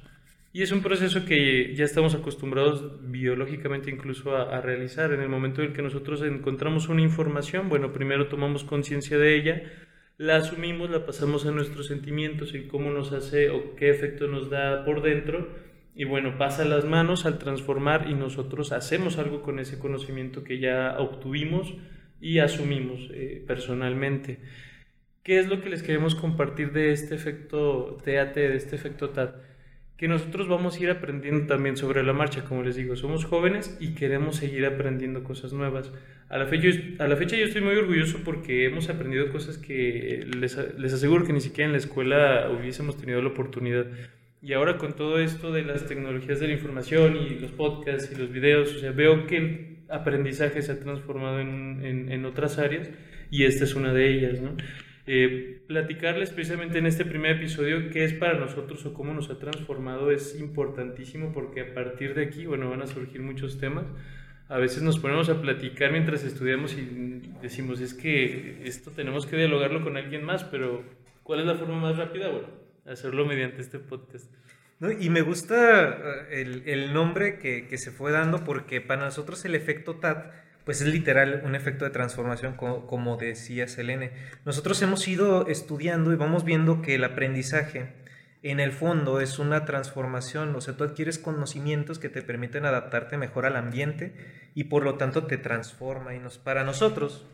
y 0.51 0.63
es 0.63 0.72
un 0.72 0.81
proceso 0.81 1.25
que 1.25 1.75
ya 1.75 1.86
estamos 1.86 2.16
acostumbrados 2.16 3.12
biológicamente 3.12 3.92
incluso 3.92 4.36
a, 4.36 4.60
realizar. 4.62 5.13
En 5.13 5.22
el 5.22 5.30
momento 5.30 5.62
en 5.62 5.74
que 5.74 5.84
nosotros 5.84 6.24
encontramos 6.24 6.90
una 6.90 7.04
información, 7.04 7.69
bueno, 7.69 7.94
primero 7.94 8.28
tomamos 8.30 8.63
conciencia 8.63 9.19
de 9.19 9.36
ella, 9.36 9.63
la 10.18 10.38
asumimos, 10.38 10.90
la 10.90 11.06
pasamos 11.06 11.46
a 11.46 11.51
nuestros 11.51 11.88
sentimientos 11.88 12.56
y 12.56 12.68
cómo 12.68 12.90
nos 12.90 13.12
hace 13.12 13.51
o 13.51 13.75
qué 13.75 13.92
efecto 13.92 14.28
nos 14.28 14.50
da 14.50 14.84
por 14.86 15.04
dentro. 15.04 15.48
Y 15.94 16.06
bueno, 16.06 16.38
pasa 16.38 16.66
las 16.66 16.84
manos 16.84 17.25
al 17.25 17.38
transformar 17.38 18.10
y 18.10 18.16
nosotros 18.16 18.72
hacemos 18.72 19.18
algo 19.19 19.44
con 19.44 19.60
ese 19.60 19.78
conocimiento 19.78 20.44
que 20.44 20.60
ya 20.60 20.95
obtuvimos 20.98 21.75
y 22.19 22.40
asumimos 22.40 23.10
eh, 23.13 23.44
personalmente. 23.45 24.40
¿Qué 25.24 25.38
es 25.38 25.48
lo 25.48 25.62
que 25.62 25.69
les 25.69 25.84
queremos 25.84 26.16
compartir 26.16 26.72
de 26.72 26.92
este 26.92 27.13
efecto 27.13 27.98
TAT, 28.04 28.34
de 28.34 28.56
este 28.56 28.75
efecto 28.75 29.12
TAT? 29.12 29.49
Que 30.00 30.07
nosotros 30.07 30.48
vamos 30.48 30.78
a 30.78 30.80
ir 30.81 30.90
aprendiendo 30.90 31.46
también 31.46 31.75
sobre 31.75 32.04
la 32.04 32.13
marcha, 32.13 32.46
como 32.46 32.63
les 32.63 32.78
digo, 32.78 32.96
somos 32.96 33.25
jóvenes 33.25 33.78
y 33.81 33.96
queremos 33.96 34.38
seguir 34.38 34.66
aprendiendo 34.66 35.25
cosas 35.25 35.51
nuevas. 35.51 35.92
A 36.30 36.38
la 36.38 36.46
fecha, 36.46 36.69
a 37.00 37.07
la 37.10 37.18
fecha 37.18 37.36
yo 37.36 37.44
estoy 37.44 37.62
muy 37.62 37.75
orgulloso 37.75 38.19
porque 38.24 38.63
hemos 38.63 38.88
aprendido 38.88 39.30
cosas 39.30 39.57
que 39.57 40.26
les, 40.26 40.57
les 40.78 40.94
aseguro 40.94 41.26
que 41.26 41.33
ni 41.33 41.42
siquiera 41.42 41.66
en 41.66 41.73
la 41.73 41.80
escuela 41.80 42.50
hubiésemos 42.50 42.95
tenido 42.95 43.21
la 43.21 43.28
oportunidad. 43.28 43.88
Y 44.42 44.54
ahora 44.54 44.78
con 44.78 44.94
todo 44.94 45.19
esto 45.19 45.52
de 45.52 45.64
las 45.64 45.85
tecnologías 45.85 46.40
de 46.40 46.47
la 46.47 46.54
información 46.54 47.18
y 47.18 47.38
los 47.38 47.52
podcasts 47.52 48.09
y 48.09 48.18
los 48.18 48.31
videos, 48.31 48.73
o 48.73 48.80
sea, 48.80 48.92
veo 48.92 49.28
que 49.28 49.35
el 49.35 49.78
aprendizaje 49.90 50.62
se 50.62 50.71
ha 50.71 50.80
transformado 50.80 51.42
en, 51.42 51.81
en, 51.83 52.09
en 52.09 52.23
otras 52.23 52.57
áreas 52.57 52.90
y 53.31 53.44
esta 53.44 53.66
es 53.66 53.76
una 53.76 53.94
de 53.94 54.09
ellas, 54.09 54.40
¿no? 54.40 54.56
Eh, 55.07 55.58
platicarles 55.69 56.31
precisamente 56.31 56.80
en 56.80 56.88
este 56.88 57.06
primer 57.06 57.38
episodio 57.38 57.92
qué 57.92 58.04
es 58.04 58.14
para 58.14 58.40
nosotros 58.40 58.83
o 58.88 58.94
cómo 58.95 59.14
nos 59.14 59.30
ha 59.30 59.38
transformado 59.38 60.09
es 60.09 60.40
importantísimo 60.40 61.31
porque 61.31 61.61
a 61.61 61.73
partir 61.76 62.16
de 62.16 62.23
aquí, 62.23 62.47
bueno, 62.47 62.71
van 62.71 62.81
a 62.81 62.88
surgir 62.88 63.21
muchos 63.21 63.59
temas. 63.59 63.85
A 64.47 64.57
veces 64.57 64.81
nos 64.81 64.97
ponemos 64.97 65.30
a 65.30 65.40
platicar 65.40 65.92
mientras 65.92 66.23
estudiamos 66.23 66.73
y 66.73 67.21
decimos, 67.40 67.81
es 67.81 67.94
que 67.94 68.64
esto 68.64 68.90
tenemos 68.90 69.28
que 69.28 69.38
dialogarlo 69.38 69.83
con 69.83 69.95
alguien 69.95 70.23
más, 70.23 70.44
pero 70.44 70.83
¿cuál 71.21 71.42
es 71.42 71.45
la 71.45 71.54
forma 71.54 71.80
más 71.80 71.97
rápida? 71.97 72.30
Bueno, 72.30 72.47
hacerlo 72.88 73.28
mediante 73.28 73.61
este 73.61 73.78
podcast. 73.78 74.33
y 74.99 75.11
me 75.11 75.21
gusta 75.21 75.90
eh, 76.31 76.42
el, 76.42 76.64
el 76.66 76.94
nombre 76.94 77.38
que, 77.38 77.68
que, 77.68 77.78
se 77.78 77.92
fue 77.92 78.11
dando 78.11 78.44
porque 78.44 78.81
para 78.81 79.06
nosotros 79.06 79.45
el 79.45 79.54
efecto 79.54 79.97
TAT 79.97 80.33
pues 80.69 80.81
es 80.81 80.88
literal 80.88 81.42
un 81.45 81.56
efecto 81.56 81.83
de 81.83 81.90
transformación, 81.90 82.54
como, 82.54 83.18
decía 83.18 83.68
Selene. 83.68 84.11
Nosotros 84.45 84.80
hemos 84.83 85.07
ido 85.07 85.47
estudiando 85.47 86.14
y 86.14 86.16
vamos 86.16 86.44
viendo 86.44 86.83
que 86.83 86.94
el 86.94 87.04
aprendizaje 87.04 87.92
en 88.44 88.59
el 88.59 88.71
fondo 88.71 89.19
es 89.19 89.40
una 89.40 89.66
transformación, 89.66 90.56
o 90.56 90.61
sea, 90.61 90.78
tú 90.78 90.83
adquieres 90.83 91.18
conocimientos 91.18 91.97
que 91.97 92.09
te 92.09 92.21
permiten 92.21 92.68
adaptarte 92.68 93.18
mejor 93.18 93.47
al 93.47 93.56
ambiente 93.56 94.14
y 94.54 94.66
por 94.66 94.83
lo 94.83 94.94
tanto 94.94 95.26
te 95.26 95.40
transforma. 95.40 96.14
Y 96.14 96.19
nos, 96.19 96.38
para 96.38 96.64
nosotros, 96.64 97.26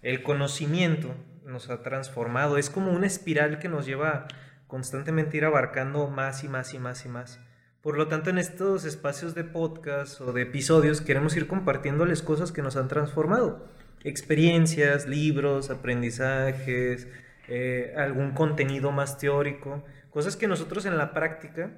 el 0.00 0.22
conocimiento 0.22 1.14
nos 1.44 1.68
ha 1.68 1.82
transformado, 1.82 2.56
es 2.56 2.70
como 2.70 2.92
una 2.92 3.08
espiral 3.08 3.58
que 3.58 3.68
nos 3.68 3.84
lleva 3.84 4.26
constantemente 4.68 5.36
a 5.36 5.38
ir 5.40 5.44
abarcando 5.44 6.08
más 6.08 6.44
y 6.44 6.48
más 6.48 6.72
y 6.72 6.78
más 6.78 7.04
y 7.04 7.10
más. 7.10 7.40
Por 7.82 7.96
lo 7.96 8.08
tanto, 8.08 8.28
en 8.28 8.38
estos 8.38 8.84
espacios 8.84 9.34
de 9.34 9.42
podcast 9.44 10.20
o 10.20 10.32
de 10.32 10.42
episodios 10.42 11.00
queremos 11.00 11.34
ir 11.36 11.46
compartiéndoles 11.46 12.22
cosas 12.22 12.52
que 12.52 12.60
nos 12.60 12.76
han 12.76 12.88
transformado. 12.88 13.66
Experiencias, 14.04 15.06
libros, 15.06 15.70
aprendizajes, 15.70 17.08
eh, 17.48 17.94
algún 17.96 18.32
contenido 18.32 18.92
más 18.92 19.18
teórico, 19.18 19.82
cosas 20.10 20.36
que 20.36 20.46
nosotros 20.46 20.84
en 20.84 20.98
la 20.98 21.14
práctica 21.14 21.72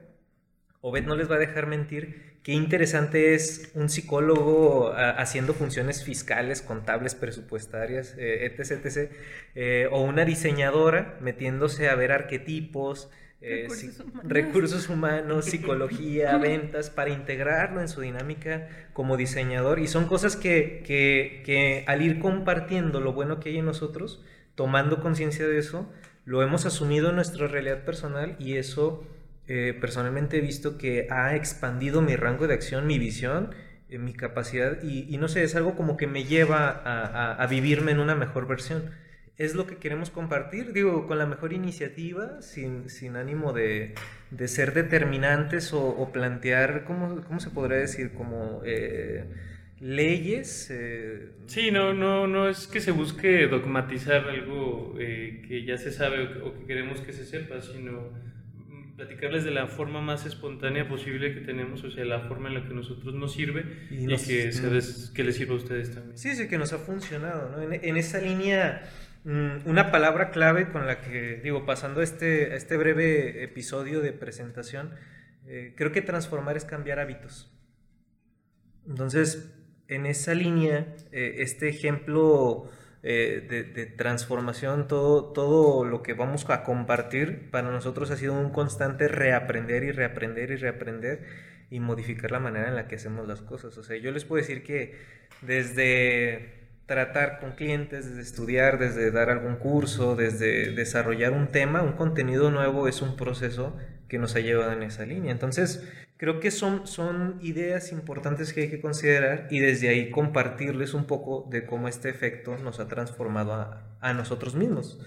Obed 0.84 1.04
no 1.04 1.14
les 1.14 1.30
va 1.30 1.36
a 1.36 1.38
dejar 1.38 1.68
mentir. 1.68 2.40
Qué 2.42 2.50
interesante 2.52 3.34
es 3.34 3.70
un 3.74 3.88
psicólogo 3.88 4.92
ah, 4.92 5.10
haciendo 5.10 5.54
funciones 5.54 6.02
fiscales, 6.02 6.60
contables, 6.60 7.14
presupuestarias, 7.14 8.16
eh, 8.18 8.46
etc, 8.46 8.84
etc. 8.84 9.12
eh, 9.54 9.88
o 9.92 10.02
una 10.02 10.24
diseñadora 10.24 11.16
metiéndose 11.20 11.88
a 11.88 11.94
ver 11.94 12.10
arquetipos, 12.10 13.10
eh, 13.42 13.68
Recursos 13.68 13.94
si- 13.96 14.02
humanos. 14.02 14.32
recursos 14.32 14.88
humanos, 14.88 15.44
psicología, 15.50 16.38
ventas, 16.38 16.90
para 16.90 17.10
integrarlo 17.10 17.80
en 17.80 17.88
su 17.88 18.00
dinámica 18.00 18.68
como 18.92 19.16
diseñador. 19.16 19.78
Y 19.78 19.86
son 19.88 20.06
cosas 20.06 20.36
que, 20.36 20.82
que, 20.86 21.42
que 21.44 21.84
al 21.86 22.02
ir 22.02 22.18
compartiendo 22.18 23.00
lo 23.00 23.12
bueno 23.12 23.40
que 23.40 23.50
hay 23.50 23.58
en 23.58 23.64
nosotros, 23.66 24.24
tomando 24.54 25.00
conciencia 25.00 25.46
de 25.46 25.58
eso, 25.58 25.90
lo 26.24 26.42
hemos 26.42 26.66
asumido 26.66 27.10
en 27.10 27.16
nuestra 27.16 27.46
realidad 27.48 27.84
personal 27.84 28.36
y 28.38 28.56
eso 28.56 29.04
eh, 29.48 29.76
personalmente 29.80 30.38
he 30.38 30.40
visto 30.40 30.78
que 30.78 31.08
ha 31.10 31.34
expandido 31.34 32.00
mi 32.00 32.16
rango 32.16 32.46
de 32.46 32.54
acción, 32.54 32.86
mi 32.86 32.98
visión, 32.98 33.54
eh, 33.88 33.98
mi 33.98 34.12
capacidad 34.14 34.82
y, 34.82 35.12
y 35.12 35.18
no 35.18 35.28
sé, 35.28 35.42
es 35.42 35.56
algo 35.56 35.74
como 35.74 35.96
que 35.96 36.06
me 36.06 36.24
lleva 36.24 36.68
a, 36.70 37.04
a- 37.06 37.34
a 37.42 37.46
vivirme 37.46 37.90
en 37.92 37.98
una 38.00 38.14
mejor 38.14 38.46
versión. 38.46 38.90
Es 39.44 39.54
lo 39.54 39.66
que 39.66 39.76
queremos 39.76 40.10
compartir, 40.10 40.72
digo, 40.72 41.06
con 41.06 41.18
la 41.18 41.26
mejor 41.26 41.52
iniciativa, 41.52 42.40
sin, 42.42 42.88
sin 42.90 43.16
ánimo 43.16 43.52
de, 43.52 43.94
de 44.30 44.48
ser 44.48 44.72
determinantes 44.74 45.72
o, 45.72 45.82
o 45.88 46.12
plantear, 46.12 46.84
¿cómo, 46.84 47.22
¿cómo 47.26 47.40
se 47.40 47.50
podría 47.50 47.78
decir? 47.78 48.12
Como 48.12 48.62
eh, 48.64 49.24
leyes. 49.80 50.68
eh, 50.70 51.30
Sí, 51.46 51.70
no, 51.70 51.92
no, 51.92 52.26
no 52.26 52.48
es 52.48 52.66
que 52.66 52.80
se 52.80 52.92
busque 52.92 53.46
dogmatizar 53.48 54.28
algo 54.28 54.96
eh, 55.00 55.42
que 55.46 55.64
ya 55.64 55.76
se 55.76 55.90
sabe 55.92 56.22
o 56.24 56.32
que, 56.32 56.38
o 56.40 56.54
que 56.60 56.66
queremos 56.66 57.00
que 57.00 57.12
se 57.12 57.24
sepa, 57.24 57.60
sino 57.60 58.10
mm, 58.68 58.96
platicarles 58.96 59.44
de 59.44 59.50
la 59.50 59.66
forma 59.66 60.00
más 60.00 60.24
espontánea 60.26 60.88
posible 60.88 61.34
que 61.34 61.40
tenemos, 61.40 61.82
o 61.84 61.90
sea, 61.90 62.04
la 62.04 62.20
forma 62.20 62.48
en 62.48 62.54
la 62.54 62.64
que 62.68 62.74
nosotros 62.74 63.14
nos 63.14 63.32
sirve 63.34 63.64
Y 63.90 64.04
y, 64.04 64.06
nos- 64.06 64.22
que, 64.26 64.52
se 64.52 64.66
mm. 64.66 64.72
des- 64.72 65.10
que 65.14 65.24
les 65.24 65.36
sirva 65.36 65.54
a 65.54 65.56
ustedes 65.56 65.94
también. 65.94 66.16
Sí, 66.16 66.34
sí, 66.36 66.48
que 66.48 66.58
nos 66.58 66.72
ha 66.72 66.78
funcionado, 66.78 67.50
¿no? 67.50 67.62
En, 67.62 67.72
en 67.84 67.96
esa 67.96 68.20
línea, 68.20 68.82
una 69.24 69.92
palabra 69.92 70.30
clave 70.30 70.70
con 70.70 70.86
la 70.86 71.00
que, 71.00 71.40
digo, 71.42 71.64
pasando 71.64 72.02
este, 72.02 72.56
este 72.56 72.76
breve 72.76 73.44
episodio 73.44 74.00
de 74.00 74.12
presentación, 74.12 74.94
eh, 75.46 75.74
creo 75.76 75.92
que 75.92 76.02
transformar 76.02 76.56
es 76.56 76.64
cambiar 76.64 76.98
hábitos. 76.98 77.52
Entonces, 78.86 79.54
en 79.86 80.06
esa 80.06 80.34
línea, 80.34 80.94
eh, 81.12 81.36
este 81.38 81.68
ejemplo 81.68 82.68
eh, 83.04 83.46
de, 83.48 83.62
de 83.62 83.86
transformación, 83.86 84.88
todo, 84.88 85.32
todo 85.32 85.84
lo 85.84 86.02
que 86.02 86.14
vamos 86.14 86.48
a 86.50 86.64
compartir, 86.64 87.50
para 87.50 87.70
nosotros 87.70 88.10
ha 88.10 88.16
sido 88.16 88.34
un 88.34 88.50
constante 88.50 89.06
reaprender 89.06 89.84
y 89.84 89.92
reaprender 89.92 90.50
y 90.50 90.56
reaprender 90.56 91.26
y 91.70 91.78
modificar 91.80 92.32
la 92.32 92.40
manera 92.40 92.68
en 92.68 92.74
la 92.74 92.88
que 92.88 92.96
hacemos 92.96 93.26
las 93.28 93.40
cosas. 93.40 93.78
O 93.78 93.84
sea, 93.84 93.96
yo 93.96 94.10
les 94.10 94.24
puedo 94.24 94.42
decir 94.42 94.64
que 94.64 94.96
desde 95.42 96.61
tratar 96.92 97.40
con 97.40 97.52
clientes, 97.52 98.06
desde 98.06 98.20
estudiar, 98.20 98.78
desde 98.78 99.10
dar 99.10 99.30
algún 99.30 99.56
curso, 99.56 100.14
desde 100.14 100.72
desarrollar 100.72 101.32
un 101.32 101.46
tema, 101.46 101.80
un 101.80 101.92
contenido 101.92 102.50
nuevo 102.50 102.86
es 102.86 103.00
un 103.00 103.16
proceso 103.16 103.74
que 104.08 104.18
nos 104.18 104.36
ha 104.36 104.40
llevado 104.40 104.72
en 104.72 104.82
esa 104.82 105.06
línea. 105.06 105.32
Entonces, 105.32 105.90
creo 106.18 106.38
que 106.38 106.50
son, 106.50 106.86
son 106.86 107.38
ideas 107.40 107.92
importantes 107.92 108.52
que 108.52 108.62
hay 108.62 108.68
que 108.68 108.82
considerar 108.82 109.48
y 109.50 109.60
desde 109.60 109.88
ahí 109.88 110.10
compartirles 110.10 110.92
un 110.92 111.06
poco 111.06 111.48
de 111.50 111.64
cómo 111.64 111.88
este 111.88 112.10
efecto 112.10 112.58
nos 112.58 112.78
ha 112.78 112.88
transformado 112.88 113.54
a, 113.54 113.96
a 114.02 114.12
nosotros 114.12 114.54
mismos. 114.54 115.00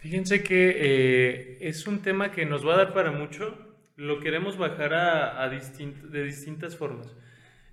Fíjense 0.00 0.42
que 0.42 0.74
eh, 0.76 1.58
es 1.60 1.86
un 1.86 2.02
tema 2.02 2.32
que 2.32 2.46
nos 2.46 2.66
va 2.66 2.74
a 2.74 2.78
dar 2.78 2.94
para 2.94 3.12
mucho. 3.12 3.56
Lo 3.94 4.18
queremos 4.18 4.58
bajar 4.58 4.92
a, 4.92 5.40
a 5.40 5.48
de 5.48 6.24
distintas 6.24 6.76
formas. 6.76 7.14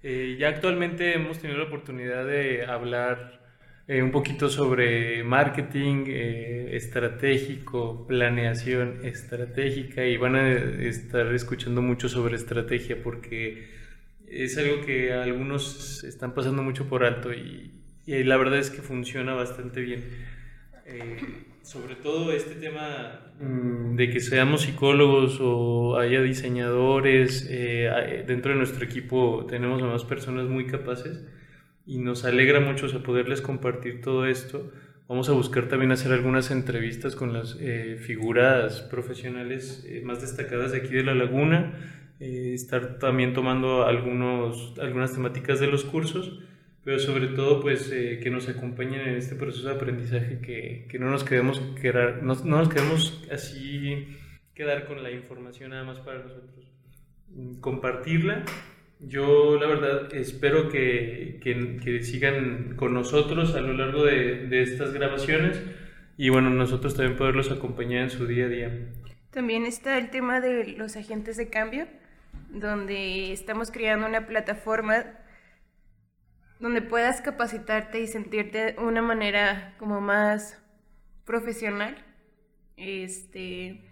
Eh, 0.01 0.38
ya 0.39 0.50
actualmente 0.50 1.13
hemos 1.13 1.39
tenido 1.39 1.60
la 1.60 1.65
oportunidad 1.65 2.25
de 2.25 2.65
hablar 2.65 3.41
eh, 3.88 4.01
un 4.01 4.12
poquito 4.12 4.50
sobre 4.50 5.24
marketing 5.24 6.06
eh, 6.08 6.70
estratégico, 6.74 8.08
planeación 8.08 9.06
estratégica 9.06 10.06
y 10.06 10.15
van 10.15 10.36
a 10.36 10.50
estar 10.51 11.34
escuchando 11.34 11.82
mucho 11.82 12.08
sobre 12.08 12.36
estrategia 12.38 13.03
porque 13.03 13.68
es 14.27 14.58
algo 14.58 14.86
que 14.86 15.12
algunos 15.12 16.03
están 16.03 16.34
pasando 16.34 16.63
mucho 16.63 16.88
por 16.88 17.03
alto 17.03 17.34
y, 17.34 17.74
la 18.06 18.38
verdad 18.38 18.58
es 18.58 18.72
que 18.72 18.82
funciona 18.82 19.34
bastante 19.34 19.82
bien. 19.82 20.03
Sobre 21.63 21.96
todo 21.96 22.32
este 22.32 22.56
tema 22.56 23.22
mm, 23.39 23.96
de 23.96 24.10
que 24.10 24.20
seamos 24.20 24.62
psicólogos 24.62 25.39
o 25.42 25.98
haya 25.98 26.22
diseñadores, 26.22 27.48
eh, 27.50 28.24
dentro 28.25 28.51
de 28.51 28.58
nuestro 28.58 28.86
equipo 28.86 29.46
tenemos 29.48 29.82
a 29.82 29.86
más 29.86 30.04
personas 30.04 30.48
muy 30.48 30.66
capaces 30.66 31.25
y 31.86 32.00
nos 32.00 32.25
alegra 32.25 32.60
mucho 32.60 32.86
o 32.86 32.89
sea, 32.89 33.04
poderles 33.04 33.42
compartir 33.42 34.01
todo 34.01 34.25
esto. 34.25 34.72
Vamos 35.08 35.28
a 35.30 35.34
buscar 35.34 35.68
también 35.68 35.92
hacer 35.92 36.12
algunas 36.12 36.51
entrevistas 36.51 37.16
con 37.16 37.34
las 37.34 37.58
eh, 37.60 37.98
figuras 38.00 38.82
profesionales 38.82 39.84
eh, 39.88 40.01
más 40.04 40.22
destacadas 40.22 40.72
de 40.72 40.80
aquí 40.80 40.94
de 40.94 41.04
la 41.04 41.16
laguna, 41.16 41.74
estar 42.20 43.00
también 43.00 43.34
tomando 43.34 43.86
algunos, 43.86 44.78
algunas 44.80 45.13
temáticas 45.13 45.62
de 45.62 45.68
los 45.68 45.86
cursos 45.86 46.42
pero 46.89 47.00
sobre 47.00 47.27
todo 47.27 47.62
pues 47.62 47.91
eh, 47.91 48.19
que 48.19 48.31
nos 48.31 48.50
acompañen 48.50 49.01
en 49.01 49.15
este 49.15 49.36
proceso 49.36 49.67
de 49.67 49.75
aprendizaje, 49.75 50.39
que, 50.39 50.88
que 50.89 50.98
no 50.98 51.12
nos 51.12 51.24
quedemos 51.24 51.62
quedar, 51.79 52.24
no, 52.24 52.34
no 52.34 52.58
nos 52.58 52.69
quedemos 52.69 53.24
así 53.31 54.08
quedar 54.55 54.88
con 54.88 55.03
la 55.03 55.12
información 55.12 55.69
nada 55.69 55.84
más 55.84 56.00
para 56.00 56.24
nosotros. 56.24 56.65
Mm, 57.27 57.60
Compartirla. 57.60 58.43
Yo 59.01 59.60
la 59.60 59.67
verdad 59.67 60.15
espero 60.15 60.69
que, 60.69 61.39
que, 61.43 61.77
que 61.77 62.01
sigan 62.01 62.75
con 62.75 62.96
nosotros 62.96 63.53
a 63.53 63.62
lo 63.62 63.74
largo 63.74 64.03
de, 64.05 64.48
de 64.48 64.63
estas 64.63 64.91
grabaciones 64.91 65.62
y 66.17 66.29
bueno, 66.29 66.50
nosotros 66.50 66.96
también 66.96 67.17
poderlos 67.19 67.51
acompañar 67.51 68.01
en 68.01 68.10
su 68.10 68.25
día 68.25 68.46
a 68.46 68.50
día. 68.50 68.72
También 69.29 69.67
está 69.67 70.00
el 70.00 70.10
tema 70.10 70.41
de 70.41 70.69
los 70.75 70.96
agentes 70.96 71.38
de 71.38 71.51
cambio, 71.51 71.86
donde 72.50 73.31
estamos 73.31 73.69
creando 73.69 74.08
una 74.08 74.25
plataforma 74.25 75.19
donde 76.60 76.82
puedas 76.82 77.22
capacitarte 77.22 78.01
y 78.01 78.08
sentirte 78.08 78.74
de 78.74 78.80
una 78.80 79.01
manera 79.01 79.75
como 79.80 80.01
más 80.01 80.60
profesional. 81.25 81.98
Este 82.78 83.86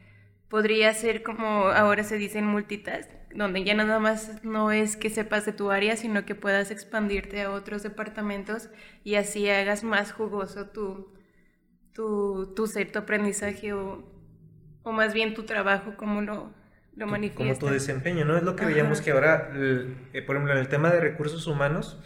podría 0.49 0.93
ser 0.93 1.23
como 1.23 1.67
ahora 1.69 2.03
se 2.03 2.17
dice 2.17 2.39
en 2.39 2.45
multitask, 2.47 3.09
donde 3.35 3.63
ya 3.63 3.73
nada 3.75 3.99
más 3.99 4.43
no 4.43 4.71
es 4.71 4.95
que 4.97 5.09
sepas 5.09 5.45
de 5.45 5.53
tu 5.53 5.71
área, 5.71 5.97
sino 5.97 6.25
que 6.25 6.35
puedas 6.35 6.71
expandirte 6.71 7.41
a 7.41 7.51
otros 7.51 7.83
departamentos 7.83 8.69
y 9.03 9.15
así 9.15 9.49
hagas 9.49 9.83
más 9.83 10.13
jugoso 10.13 10.67
tu, 10.69 11.13
tu, 11.93 12.53
tu 12.55 12.67
ser, 12.67 12.91
tu 12.91 12.99
aprendizaje 12.99 13.73
o, 13.73 14.03
o 14.83 14.91
más 14.91 15.13
bien 15.13 15.33
tu 15.33 15.43
trabajo, 15.45 15.95
como 15.97 16.21
lo, 16.21 16.53
lo 16.95 17.07
como 17.33 17.55
manifiestas. 17.55 17.59
tu 17.59 17.67
desempeño, 17.69 18.25
¿no? 18.25 18.35
Es 18.37 18.43
lo 18.43 18.55
que 18.55 18.65
Ajá. 18.65 18.73
veíamos 18.73 19.01
que 19.01 19.11
ahora, 19.11 19.51
eh, 19.53 20.21
por 20.25 20.35
ejemplo, 20.35 20.53
en 20.53 20.59
el 20.59 20.67
tema 20.69 20.89
de 20.91 20.99
recursos 20.99 21.45
humanos, 21.47 21.99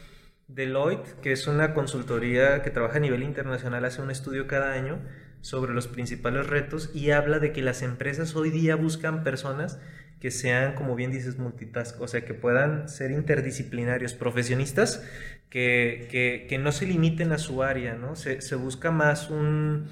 Deloitte, 0.54 1.20
que 1.22 1.32
es 1.32 1.48
una 1.48 1.74
consultoría 1.74 2.62
que 2.62 2.72
trabaja 2.72 2.98
a 2.98 3.02
nivel 3.02 3.24
internacional, 3.24 3.86
hace 3.86 4.02
un 4.02 4.12
estudio 4.12 4.48
cada 4.48 4.74
año 4.74 5.00
sobre 5.42 5.74
los 5.74 5.88
principales 5.88 6.48
retos 6.48 6.92
y 6.94 7.12
habla 7.12 7.40
de 7.40 7.52
que 7.52 7.62
las 7.62 7.82
empresas 7.82 8.36
hoy 8.36 8.50
día 8.52 8.76
buscan 8.76 9.24
personas 9.24 9.80
que 10.20 10.30
sean, 10.30 10.76
como 10.76 10.96
bien 10.96 11.12
dices, 11.12 11.40
multitask, 11.40 12.00
o 12.00 12.08
sea, 12.08 12.24
que 12.24 12.36
puedan 12.36 12.88
ser 12.88 13.10
interdisciplinarios, 13.10 14.14
profesionistas, 14.14 15.04
que, 15.50 16.46
que, 16.48 16.58
no 16.60 16.72
se 16.72 16.86
limiten 16.86 17.32
a 17.32 17.40
su 17.40 17.64
área, 17.64 17.96
¿no? 17.96 18.16
Se, 18.16 18.40
se 18.42 18.56
busca 18.56 18.92
más 18.92 19.32
un, 19.32 19.88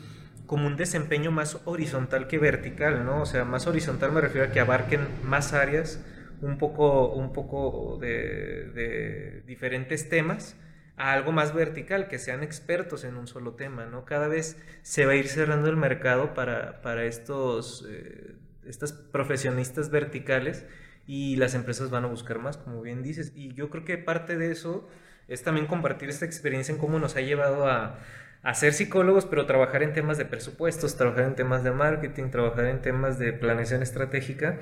como 0.45 0.67
un 0.67 0.77
desempeño 0.77 1.31
más 1.31 1.57
horizontal 1.65 2.27
que 2.27 2.37
vertical, 2.37 3.05
¿no? 3.05 3.21
O 3.23 3.25
sea, 3.25 3.43
más 3.43 3.65
horizontal 3.65 4.11
me 4.11 4.21
refiero 4.21 4.47
a 4.47 4.51
que 4.51 4.59
abarquen 4.59 5.01
más 5.23 5.53
áreas, 5.53 5.99
un 6.41 6.57
poco, 6.57 7.13
un 7.13 7.33
poco 7.33 7.97
de, 7.99 9.43
diferentes 9.45 10.09
temas, 10.09 10.55
a 10.97 11.13
algo 11.13 11.31
más 11.31 11.53
vertical, 11.53 12.07
que 12.07 12.19
sean 12.19 12.43
expertos 12.43 13.03
en 13.03 13.15
un 13.15 13.27
solo 13.27 13.53
tema, 13.53 13.85
¿no? 13.85 14.05
Cada 14.05 14.27
vez 14.27 14.57
se 14.81 15.05
va 15.05 15.13
a 15.13 15.15
ir 15.15 15.27
cerrando 15.27 15.69
el 15.69 15.77
mercado 15.77 16.33
para, 16.33 16.81
para 16.81 17.05
estos, 17.05 17.87
eh, 17.89 18.35
estas 18.65 18.91
profesionistas 18.91 19.89
verticales 19.89 20.65
y 21.07 21.37
las 21.37 21.55
empresas 21.55 21.89
van 21.89 22.03
a 22.03 22.07
buscar 22.07 22.39
más, 22.39 22.57
como 22.57 22.81
bien 22.81 23.01
dices. 23.01 23.31
Y 23.33 23.53
yo 23.53 23.69
creo 23.69 23.85
que 23.85 23.97
parte 23.97 24.37
de 24.37 24.51
eso 24.51 24.87
es 25.27 25.43
también 25.43 25.67
compartir 25.67 26.09
esta 26.09 26.25
experiencia 26.25 26.73
en 26.73 26.79
cómo 26.79 26.99
nos 26.99 27.15
ha 27.15 27.21
llevado 27.21 27.67
a, 27.67 27.99
a 28.43 28.53
ser 28.53 28.73
psicólogos, 28.73 29.25
pero 29.25 29.45
trabajar 29.45 29.83
en 29.83 29.93
temas 29.93 30.17
de 30.17 30.25
presupuestos, 30.25 30.97
trabajar 30.97 31.25
en 31.25 31.35
temas 31.35 31.63
de 31.63 31.71
marketing, 31.71 32.29
trabajar 32.29 32.65
en 32.65 32.81
temas 32.81 33.19
de 33.19 33.33
planeación 33.33 33.81
estratégica, 33.81 34.59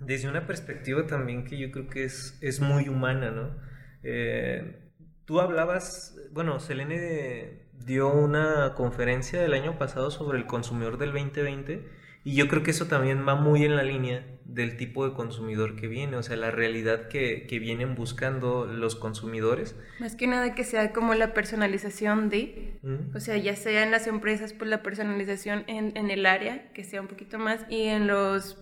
desde 0.00 0.28
una 0.28 0.46
perspectiva 0.46 1.06
también 1.06 1.44
que 1.44 1.58
yo 1.58 1.70
creo 1.70 1.88
que 1.88 2.04
es, 2.04 2.38
es 2.40 2.60
muy 2.60 2.88
humana, 2.88 3.30
¿no? 3.30 3.56
Eh, 4.02 4.90
tú 5.26 5.40
hablabas, 5.40 6.16
bueno, 6.32 6.58
Selene 6.58 7.68
dio 7.84 8.12
una 8.12 8.74
conferencia 8.74 9.44
el 9.44 9.54
año 9.54 9.78
pasado 9.78 10.10
sobre 10.10 10.38
el 10.38 10.46
consumidor 10.46 10.98
del 10.98 11.12
2020 11.12 11.86
y 12.24 12.34
yo 12.34 12.48
creo 12.48 12.62
que 12.62 12.70
eso 12.70 12.86
también 12.86 13.26
va 13.26 13.34
muy 13.34 13.64
en 13.64 13.76
la 13.76 13.82
línea 13.82 14.26
del 14.44 14.76
tipo 14.76 15.08
de 15.08 15.14
consumidor 15.14 15.76
que 15.76 15.86
viene, 15.86 16.16
o 16.16 16.22
sea, 16.22 16.36
la 16.36 16.50
realidad 16.50 17.08
que, 17.08 17.46
que, 17.46 17.58
vienen 17.58 17.94
buscando 17.94 18.66
los 18.66 18.96
consumidores. 18.96 19.76
Más 20.00 20.16
que 20.16 20.26
nada 20.26 20.54
que 20.54 20.64
sea 20.64 20.92
como 20.92 21.14
la 21.14 21.32
personalización 21.32 22.28
de, 22.28 22.78
o 23.14 23.20
sea, 23.20 23.36
ya 23.36 23.54
sea 23.54 23.84
en 23.84 23.90
las 23.90 24.06
empresas, 24.06 24.52
pues 24.52 24.68
la 24.68 24.82
personalización 24.82 25.64
en, 25.68 25.96
en 25.96 26.10
el 26.10 26.26
área, 26.26 26.72
que 26.72 26.84
sea 26.84 27.00
un 27.00 27.06
poquito 27.06 27.38
más, 27.38 27.64
y 27.70 27.84
en 27.84 28.08
los, 28.08 28.58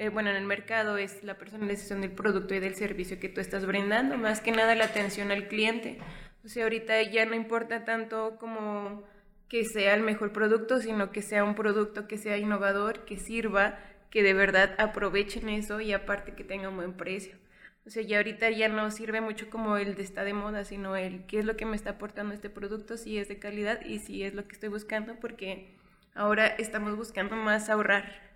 eh, 0.00 0.08
bueno, 0.08 0.30
en 0.30 0.36
el 0.36 0.46
mercado 0.46 0.96
es 0.96 1.22
la 1.24 1.36
personalización 1.36 2.00
del 2.00 2.12
producto 2.12 2.54
y 2.54 2.58
del 2.58 2.74
servicio 2.74 3.20
que 3.20 3.28
tú 3.28 3.42
estás 3.42 3.66
brindando, 3.66 4.16
más 4.16 4.40
que 4.40 4.50
nada 4.50 4.74
la 4.74 4.86
atención 4.86 5.30
al 5.30 5.46
cliente. 5.46 5.98
O 6.42 6.48
sea, 6.48 6.64
ahorita 6.64 7.02
ya 7.02 7.26
no 7.26 7.34
importa 7.34 7.84
tanto 7.84 8.38
como 8.40 9.04
que 9.46 9.66
sea 9.66 9.92
el 9.92 10.02
mejor 10.02 10.32
producto, 10.32 10.80
sino 10.80 11.12
que 11.12 11.20
sea 11.20 11.44
un 11.44 11.54
producto 11.54 12.08
que 12.08 12.16
sea 12.16 12.38
innovador, 12.38 13.04
que 13.04 13.18
sirva, 13.18 13.78
que 14.08 14.22
de 14.22 14.32
verdad 14.32 14.74
aprovechen 14.78 15.50
eso 15.50 15.82
y 15.82 15.92
aparte 15.92 16.32
que 16.32 16.44
tenga 16.44 16.70
un 16.70 16.76
buen 16.76 16.94
precio. 16.94 17.36
O 17.84 17.90
sea, 17.90 18.02
ya 18.02 18.16
ahorita 18.16 18.48
ya 18.48 18.70
no 18.70 18.90
sirve 18.90 19.20
mucho 19.20 19.50
como 19.50 19.76
el 19.76 19.96
de 19.96 20.02
está 20.02 20.24
de 20.24 20.32
moda, 20.32 20.64
sino 20.64 20.96
el 20.96 21.26
qué 21.26 21.40
es 21.40 21.44
lo 21.44 21.58
que 21.58 21.66
me 21.66 21.76
está 21.76 21.90
aportando 21.90 22.32
este 22.32 22.48
producto, 22.48 22.96
si 22.96 23.18
es 23.18 23.28
de 23.28 23.38
calidad 23.38 23.84
y 23.84 23.98
si 23.98 24.22
es 24.22 24.32
lo 24.32 24.48
que 24.48 24.54
estoy 24.54 24.70
buscando, 24.70 25.16
porque 25.20 25.76
ahora 26.14 26.46
estamos 26.46 26.96
buscando 26.96 27.36
más 27.36 27.68
ahorrar, 27.68 28.29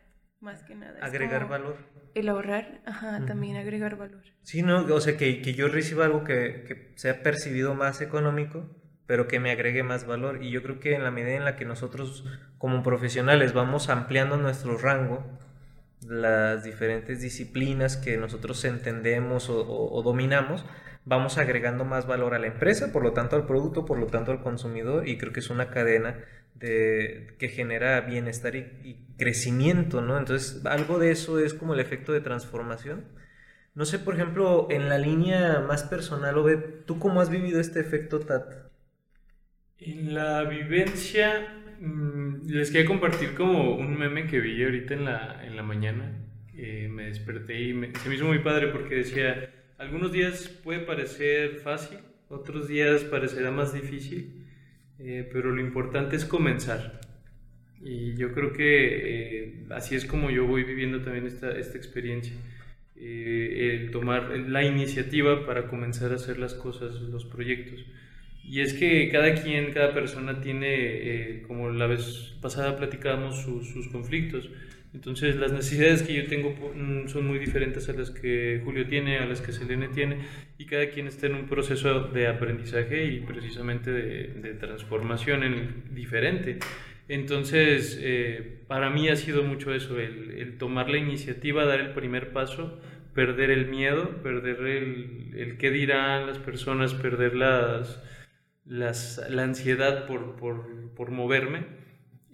más 0.44 0.62
que 0.62 0.74
nada. 0.76 0.98
Agregar 1.00 1.48
valor. 1.48 1.76
El 2.14 2.28
ahorrar, 2.28 2.80
ajá, 2.86 3.26
también 3.26 3.56
agregar 3.56 3.96
valor. 3.96 4.22
Sí, 4.42 4.62
no, 4.62 4.84
o 4.84 5.00
sea, 5.00 5.16
que, 5.16 5.42
que 5.42 5.54
yo 5.54 5.66
reciba 5.66 6.04
algo 6.04 6.22
que, 6.22 6.64
que 6.68 6.92
sea 6.94 7.22
percibido 7.24 7.74
más 7.74 8.00
económico, 8.00 8.68
pero 9.06 9.26
que 9.26 9.40
me 9.40 9.50
agregue 9.50 9.82
más 9.82 10.06
valor. 10.06 10.44
Y 10.44 10.50
yo 10.50 10.62
creo 10.62 10.78
que 10.78 10.94
en 10.94 11.02
la 11.02 11.10
medida 11.10 11.34
en 11.34 11.44
la 11.44 11.56
que 11.56 11.64
nosotros 11.64 12.24
como 12.58 12.84
profesionales 12.84 13.52
vamos 13.52 13.88
ampliando 13.88 14.36
nuestro 14.36 14.78
rango, 14.78 15.24
las 16.08 16.64
diferentes 16.64 17.20
disciplinas 17.20 17.96
que 17.96 18.16
nosotros 18.16 18.64
entendemos 18.64 19.48
o, 19.50 20.02
dominamos, 20.02 20.64
vamos 21.04 21.38
agregando 21.38 21.84
más 21.84 22.06
valor 22.06 22.34
a 22.34 22.38
la 22.38 22.46
empresa, 22.46 22.92
por 22.92 23.02
lo 23.02 23.12
tanto 23.12 23.36
al 23.36 23.46
producto, 23.46 23.84
por 23.84 23.98
lo 23.98 24.06
tanto 24.06 24.32
al 24.32 24.42
consumidor, 24.42 25.08
y 25.08 25.18
creo 25.18 25.32
que 25.32 25.40
es 25.40 25.50
una 25.50 25.70
cadena 25.70 26.24
de, 26.54 27.34
que 27.38 27.48
genera 27.48 28.00
bienestar 28.02 28.56
y, 28.56 29.00
crecimiento, 29.16 30.00
¿no? 30.00 30.18
Entonces, 30.18 30.66
algo 30.66 30.98
de 30.98 31.12
eso 31.12 31.38
es 31.38 31.54
como 31.54 31.74
el 31.74 31.80
efecto 31.80 32.12
de 32.12 32.20
transformación. 32.20 33.04
No 33.74 33.84
sé, 33.84 34.00
por 34.00 34.14
ejemplo, 34.14 34.66
en 34.70 34.88
la 34.88 34.98
línea 34.98 35.60
más 35.60 35.84
personal, 35.84 36.34
¿tú 36.84 36.98
cómo 36.98 37.20
has 37.20 37.30
vivido 37.30 37.60
este 37.60 37.80
efecto 37.80 38.18
TAT? 38.18 38.54
En 39.78 40.14
la 40.14 40.42
vivencia, 40.44 41.60
mm, 41.78 42.46
les 42.48 42.70
quería 42.70 42.88
compartir 42.88 43.34
como 43.34 43.76
un 43.76 43.96
meme 43.96 44.26
que 44.26 44.40
vi 44.40 44.64
ahorita 44.64 44.94
en 44.94 45.04
la, 45.04 45.44
en 45.44 45.56
la 45.56 45.62
mañana. 45.62 46.20
me 46.54 47.06
desperté 47.06 47.60
y 47.60 47.72
se 48.02 48.08
me 48.08 48.14
hizo 48.14 48.26
muy 48.26 48.38
padre 48.38 48.68
porque 48.68 48.96
decía, 48.96 49.50
algunos 49.78 50.12
días 50.12 50.48
puede 50.48 50.80
parecer 50.80 51.56
fácil, 51.56 51.98
otros 52.28 52.68
días 52.68 53.02
parecerá 53.04 53.50
más 53.50 53.74
difícil, 53.74 54.43
eh, 54.98 55.28
pero 55.32 55.50
lo 55.50 55.60
importante 55.60 56.16
es 56.16 56.24
comenzar. 56.24 57.00
Y 57.80 58.16
yo 58.16 58.32
creo 58.32 58.52
que 58.52 59.44
eh, 59.44 59.64
así 59.70 59.94
es 59.94 60.06
como 60.06 60.30
yo 60.30 60.46
voy 60.46 60.64
viviendo 60.64 61.02
también 61.02 61.26
esta, 61.26 61.50
esta 61.52 61.76
experiencia. 61.76 62.34
Eh, 62.96 63.74
el 63.74 63.90
tomar 63.90 64.30
la 64.30 64.62
iniciativa 64.64 65.44
para 65.44 65.66
comenzar 65.66 66.12
a 66.12 66.14
hacer 66.14 66.38
las 66.38 66.54
cosas, 66.54 66.94
los 66.94 67.24
proyectos. 67.24 67.84
Y 68.42 68.60
es 68.60 68.74
que 68.74 69.10
cada 69.10 69.34
quien, 69.34 69.72
cada 69.72 69.92
persona 69.92 70.40
tiene, 70.40 70.68
eh, 70.68 71.42
como 71.46 71.70
la 71.70 71.86
vez 71.86 72.34
pasada 72.40 72.76
platicábamos, 72.76 73.42
sus 73.42 73.88
conflictos. 73.88 74.48
Entonces 74.94 75.34
las 75.36 75.52
necesidades 75.52 76.04
que 76.04 76.14
yo 76.14 76.26
tengo 76.26 76.50
mm, 76.50 77.08
son 77.08 77.26
muy 77.26 77.40
diferentes 77.40 77.88
a 77.88 77.92
las 77.92 78.10
que 78.10 78.62
Julio 78.64 78.86
tiene, 78.86 79.18
a 79.18 79.26
las 79.26 79.40
que 79.40 79.52
Selene 79.52 79.88
tiene, 79.88 80.18
y 80.56 80.66
cada 80.66 80.88
quien 80.88 81.08
está 81.08 81.26
en 81.26 81.34
un 81.34 81.46
proceso 81.46 82.04
de 82.04 82.28
aprendizaje 82.28 83.06
y 83.06 83.20
precisamente 83.20 83.90
de, 83.90 84.54
transformación 84.54 85.42
en, 85.42 85.94
diferente. 85.94 86.60
Entonces, 87.08 87.98
eh, 88.00 88.62
para 88.68 88.88
mí 88.88 89.08
ha 89.08 89.16
sido 89.16 89.42
mucho 89.42 89.74
eso, 89.74 89.98
el, 89.98 90.56
tomar 90.58 90.88
la 90.88 90.98
iniciativa, 90.98 91.64
dar 91.66 91.80
el 91.80 91.92
primer 91.92 92.32
paso, 92.32 92.80
perder 93.14 93.50
el 93.50 93.66
miedo, 93.66 94.22
perder 94.22 94.60
el, 94.60 95.56
qué 95.58 95.70
dirán 95.70 96.26
las 96.26 96.38
personas, 96.38 96.94
perder 96.94 97.34
las 97.34 98.00
la 98.66 99.42
ansiedad 99.42 100.06
por 100.06 101.10
moverme 101.10 101.83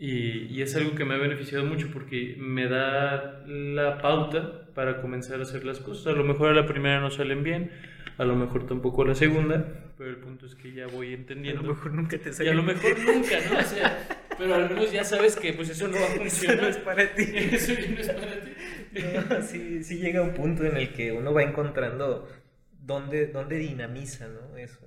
y, 0.00 0.46
y, 0.46 0.62
es 0.62 0.74
algo 0.76 0.94
que 0.94 1.04
me 1.04 1.12
ha 1.12 1.18
beneficiado 1.18 1.62
mucho 1.66 1.90
porque 1.92 2.34
me 2.38 2.68
da 2.68 3.44
la 3.46 3.98
pauta 3.98 4.72
para 4.74 5.02
comenzar 5.02 5.40
a 5.40 5.42
hacer 5.42 5.66
las 5.66 5.78
cosas. 5.78 6.06
A 6.06 6.16
lo 6.16 6.24
mejor 6.24 6.48
a 6.48 6.54
la 6.54 6.64
primera 6.64 7.00
no 7.00 7.10
salen 7.10 7.42
bien, 7.42 7.70
a 8.16 8.24
lo 8.24 8.34
mejor 8.34 8.66
tampoco 8.66 9.02
a 9.02 9.08
la 9.08 9.14
segunda, 9.14 9.92
pero 9.98 10.08
el 10.08 10.16
punto 10.16 10.46
es 10.46 10.54
que 10.54 10.72
ya 10.72 10.86
voy 10.86 11.12
entendiendo. 11.12 11.60
A 11.60 11.64
lo 11.64 11.74
mejor 11.74 11.92
nunca 11.92 12.16
te 12.16 12.32
sale 12.32 12.48
Y 12.48 12.52
a 12.52 12.54
lo 12.54 12.62
mejor 12.62 12.98
nunca, 12.98 13.36
¿no? 13.50 13.58
O 13.58 13.62
sea, 13.62 14.08
pero 14.38 14.54
al 14.54 14.70
menos 14.70 14.90
ya 14.90 15.04
sabes 15.04 15.36
que 15.36 15.52
pues 15.52 15.68
eso 15.68 15.86
no 15.86 16.00
va 16.00 16.06
a 16.06 16.16
funcionar. 16.16 16.56
Eso 16.56 16.62
no 16.62 16.68
es 16.68 16.76
para 16.78 17.14
ti. 17.14 17.22
Eso 17.34 17.72
no 17.74 18.00
es 18.00 18.08
para 18.08 19.40
ti. 19.40 19.46
sí, 19.46 19.84
sí 19.84 19.98
llega 19.98 20.22
un 20.22 20.32
punto 20.32 20.64
en 20.64 20.78
el 20.78 20.94
que 20.94 21.12
uno 21.12 21.34
va 21.34 21.42
encontrando 21.42 22.26
dónde, 22.70 23.26
dónde 23.26 23.58
dinamiza, 23.58 24.28
¿no? 24.28 24.56
Eso 24.56 24.80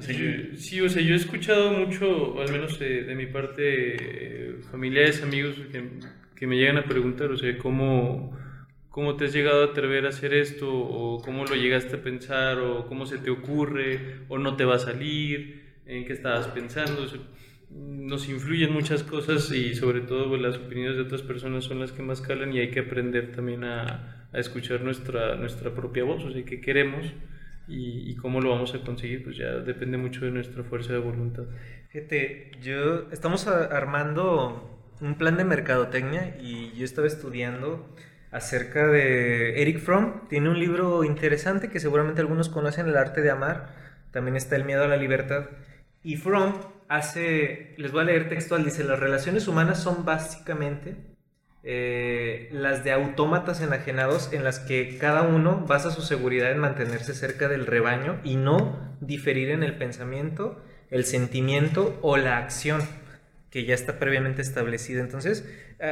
sí, 0.00 0.80
o 0.80 0.88
sea, 0.88 1.02
yo 1.02 1.14
he 1.14 1.16
escuchado 1.16 1.72
mucho, 1.72 2.40
al 2.40 2.50
menos 2.50 2.78
de, 2.78 3.14
mi 3.14 3.26
parte, 3.26 4.56
familiares, 4.70 5.22
amigos 5.22 5.56
que, 5.70 5.90
que, 6.34 6.46
me 6.46 6.56
llegan 6.56 6.78
a 6.78 6.84
preguntar, 6.84 7.30
o 7.30 7.36
sea, 7.36 7.56
¿cómo, 7.58 8.36
¿cómo 8.88 9.16
te 9.16 9.26
has 9.26 9.32
llegado 9.32 9.62
a 9.62 9.66
atrever 9.66 10.06
a 10.06 10.10
hacer 10.10 10.34
esto? 10.34 10.72
¿O 10.72 11.22
cómo 11.22 11.44
lo 11.44 11.54
llegaste 11.54 11.96
a 11.96 12.02
pensar? 12.02 12.58
¿O 12.58 12.86
cómo 12.86 13.06
se 13.06 13.18
te 13.18 13.30
ocurre? 13.30 14.24
¿O 14.28 14.38
no 14.38 14.56
te 14.56 14.64
va 14.64 14.76
a 14.76 14.78
salir? 14.78 15.74
¿En 15.86 16.04
qué 16.04 16.12
estabas 16.12 16.48
pensando? 16.48 17.06
nos 17.70 18.28
influyen 18.28 18.72
muchas 18.72 19.04
cosas 19.04 19.52
y 19.52 19.74
sobre 19.76 20.00
todo 20.00 20.28
pues, 20.28 20.42
las 20.42 20.56
opiniones 20.56 20.96
de 20.96 21.02
otras 21.02 21.22
personas 21.22 21.64
son 21.64 21.78
las 21.78 21.92
que 21.92 22.02
más 22.02 22.20
calan 22.20 22.52
y 22.52 22.58
hay 22.58 22.70
que 22.70 22.80
aprender 22.80 23.30
también 23.30 23.62
a, 23.62 24.26
a 24.32 24.38
escuchar 24.38 24.82
nuestra, 24.82 25.36
nuestra 25.36 25.72
propia 25.72 26.02
voz, 26.04 26.24
o 26.24 26.32
sea, 26.32 26.44
qué 26.44 26.60
queremos 26.60 27.06
y, 27.70 28.14
cómo 28.16 28.40
lo 28.40 28.50
vamos 28.50 28.74
a 28.74 28.80
conseguir, 28.80 29.24
pues 29.24 29.36
ya 29.36 29.50
depende 29.58 29.96
mucho 29.96 30.24
de 30.24 30.30
nuestra 30.30 30.64
fuerza 30.64 30.92
de 30.92 30.98
voluntad. 30.98 31.44
Fíjate, 31.88 32.52
yo 32.60 33.10
estamos 33.10 33.46
armando 33.46 34.78
un 35.00 35.16
plan 35.16 35.36
de 35.36 35.44
mercadotecnia 35.44 36.36
y 36.40 36.72
yo 36.76 36.84
estaba 36.84 37.06
estudiando 37.06 37.88
acerca 38.30 38.86
de 38.86 39.62
Eric 39.62 39.78
Fromm. 39.78 40.28
Tiene 40.28 40.50
un 40.50 40.58
libro 40.58 41.04
interesante 41.04 41.68
que 41.68 41.80
seguramente 41.80 42.20
algunos 42.20 42.48
conocen, 42.48 42.88
El 42.88 42.96
arte 42.96 43.22
de 43.22 43.30
amar. 43.30 43.74
También 44.10 44.36
está 44.36 44.56
El 44.56 44.64
miedo 44.64 44.84
a 44.84 44.88
la 44.88 44.96
libertad. 44.96 45.46
Y 46.02 46.16
Fromm 46.16 46.54
hace, 46.88 47.74
les 47.78 47.92
voy 47.92 48.02
a 48.02 48.04
leer 48.04 48.28
textual, 48.28 48.64
dice, 48.64 48.84
las 48.84 48.98
relaciones 48.98 49.48
humanas 49.48 49.82
son 49.82 50.04
básicamente 50.04 51.09
eh, 51.62 52.48
las 52.52 52.84
de 52.84 52.92
autómatas 52.92 53.60
enajenados 53.60 54.32
en 54.32 54.44
las 54.44 54.60
que 54.60 54.96
cada 54.98 55.22
uno 55.22 55.64
basa 55.66 55.90
su 55.90 56.02
seguridad 56.02 56.50
en 56.50 56.58
mantenerse 56.58 57.14
cerca 57.14 57.48
del 57.48 57.66
rebaño 57.66 58.20
y 58.24 58.36
no 58.36 58.78
diferir 59.00 59.50
en 59.50 59.62
el 59.62 59.76
pensamiento, 59.76 60.62
el 60.90 61.04
sentimiento 61.04 61.98
o 62.02 62.16
la 62.16 62.38
acción 62.38 62.82
que 63.50 63.64
ya 63.64 63.74
está 63.74 63.98
previamente 63.98 64.42
establecida. 64.42 65.00
Entonces, 65.00 65.44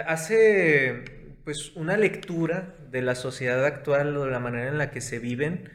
hace 0.06 1.38
pues 1.44 1.74
una 1.76 1.96
lectura 1.96 2.76
de 2.90 3.02
la 3.02 3.14
sociedad 3.14 3.64
actual 3.64 4.16
o 4.16 4.24
de 4.24 4.30
la 4.30 4.38
manera 4.38 4.68
en 4.68 4.78
la 4.78 4.90
que 4.90 5.00
se 5.00 5.18
viven 5.18 5.70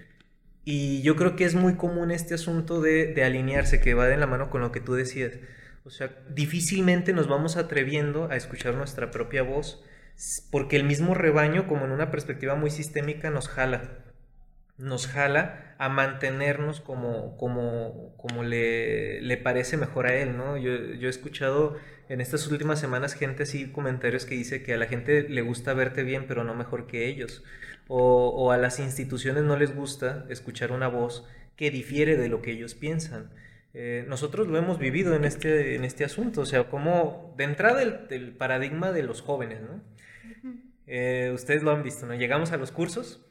y 0.65 1.01
yo 1.01 1.15
creo 1.15 1.35
que 1.35 1.45
es 1.45 1.55
muy 1.55 1.75
común 1.75 2.11
este 2.11 2.35
asunto 2.35 2.81
de, 2.81 3.07
de 3.07 3.23
alinearse, 3.23 3.81
que 3.81 3.93
va 3.93 4.07
de 4.07 4.17
la 4.17 4.27
mano 4.27 4.49
con 4.49 4.61
lo 4.61 4.71
que 4.71 4.79
tú 4.79 4.93
decías. 4.93 5.33
O 5.85 5.89
sea, 5.89 6.09
difícilmente 6.29 7.13
nos 7.13 7.27
vamos 7.27 7.57
atreviendo 7.57 8.29
a 8.31 8.35
escuchar 8.35 8.75
nuestra 8.75 9.11
propia 9.11 9.43
voz 9.43 9.83
porque 10.51 10.75
el 10.75 10.83
mismo 10.83 11.13
rebaño, 11.13 11.67
como 11.67 11.85
en 11.85 11.91
una 11.91 12.11
perspectiva 12.11 12.55
muy 12.55 12.69
sistémica, 12.69 13.29
nos 13.29 13.49
jala. 13.49 13.99
Nos 14.77 15.07
jala 15.07 15.75
a 15.77 15.89
mantenernos 15.89 16.81
como, 16.81 17.37
como, 17.37 18.15
como 18.17 18.43
le, 18.43 19.21
le 19.21 19.37
parece 19.37 19.77
mejor 19.77 20.07
a 20.07 20.15
él, 20.15 20.37
¿no? 20.37 20.57
Yo, 20.57 20.71
yo, 20.75 21.07
he 21.07 21.09
escuchado 21.09 21.77
en 22.09 22.21
estas 22.21 22.47
últimas 22.47 22.79
semanas 22.79 23.13
gente 23.13 23.43
así, 23.43 23.71
comentarios 23.71 24.25
que 24.25 24.35
dice 24.35 24.63
que 24.63 24.73
a 24.73 24.77
la 24.77 24.87
gente 24.87 25.27
le 25.29 25.41
gusta 25.41 25.73
verte 25.73 26.03
bien, 26.03 26.25
pero 26.27 26.43
no 26.43 26.55
mejor 26.55 26.87
que 26.87 27.07
ellos. 27.07 27.43
O, 27.87 28.29
o 28.29 28.51
a 28.51 28.57
las 28.57 28.79
instituciones 28.79 29.43
no 29.43 29.57
les 29.57 29.75
gusta 29.75 30.25
escuchar 30.29 30.71
una 30.71 30.87
voz 30.87 31.27
que 31.55 31.69
difiere 31.69 32.17
de 32.17 32.29
lo 32.29 32.41
que 32.41 32.51
ellos 32.51 32.75
piensan. 32.75 33.31
Eh, 33.73 34.05
nosotros 34.07 34.47
lo 34.47 34.57
hemos 34.57 34.77
vivido 34.77 35.15
en 35.15 35.25
este, 35.25 35.75
en 35.75 35.83
este 35.83 36.05
asunto, 36.05 36.41
o 36.41 36.45
sea, 36.45 36.65
como 36.65 37.33
de 37.37 37.43
entrada 37.45 37.81
el, 37.81 38.31
paradigma 38.33 38.91
de 38.91 39.03
los 39.03 39.21
jóvenes, 39.21 39.61
¿no? 39.61 39.81
Eh, 40.85 41.31
ustedes 41.33 41.63
lo 41.63 41.71
han 41.71 41.81
visto, 41.81 42.05
¿no? 42.05 42.13
Llegamos 42.13 42.51
a 42.51 42.57
los 42.57 42.71
cursos 42.71 43.25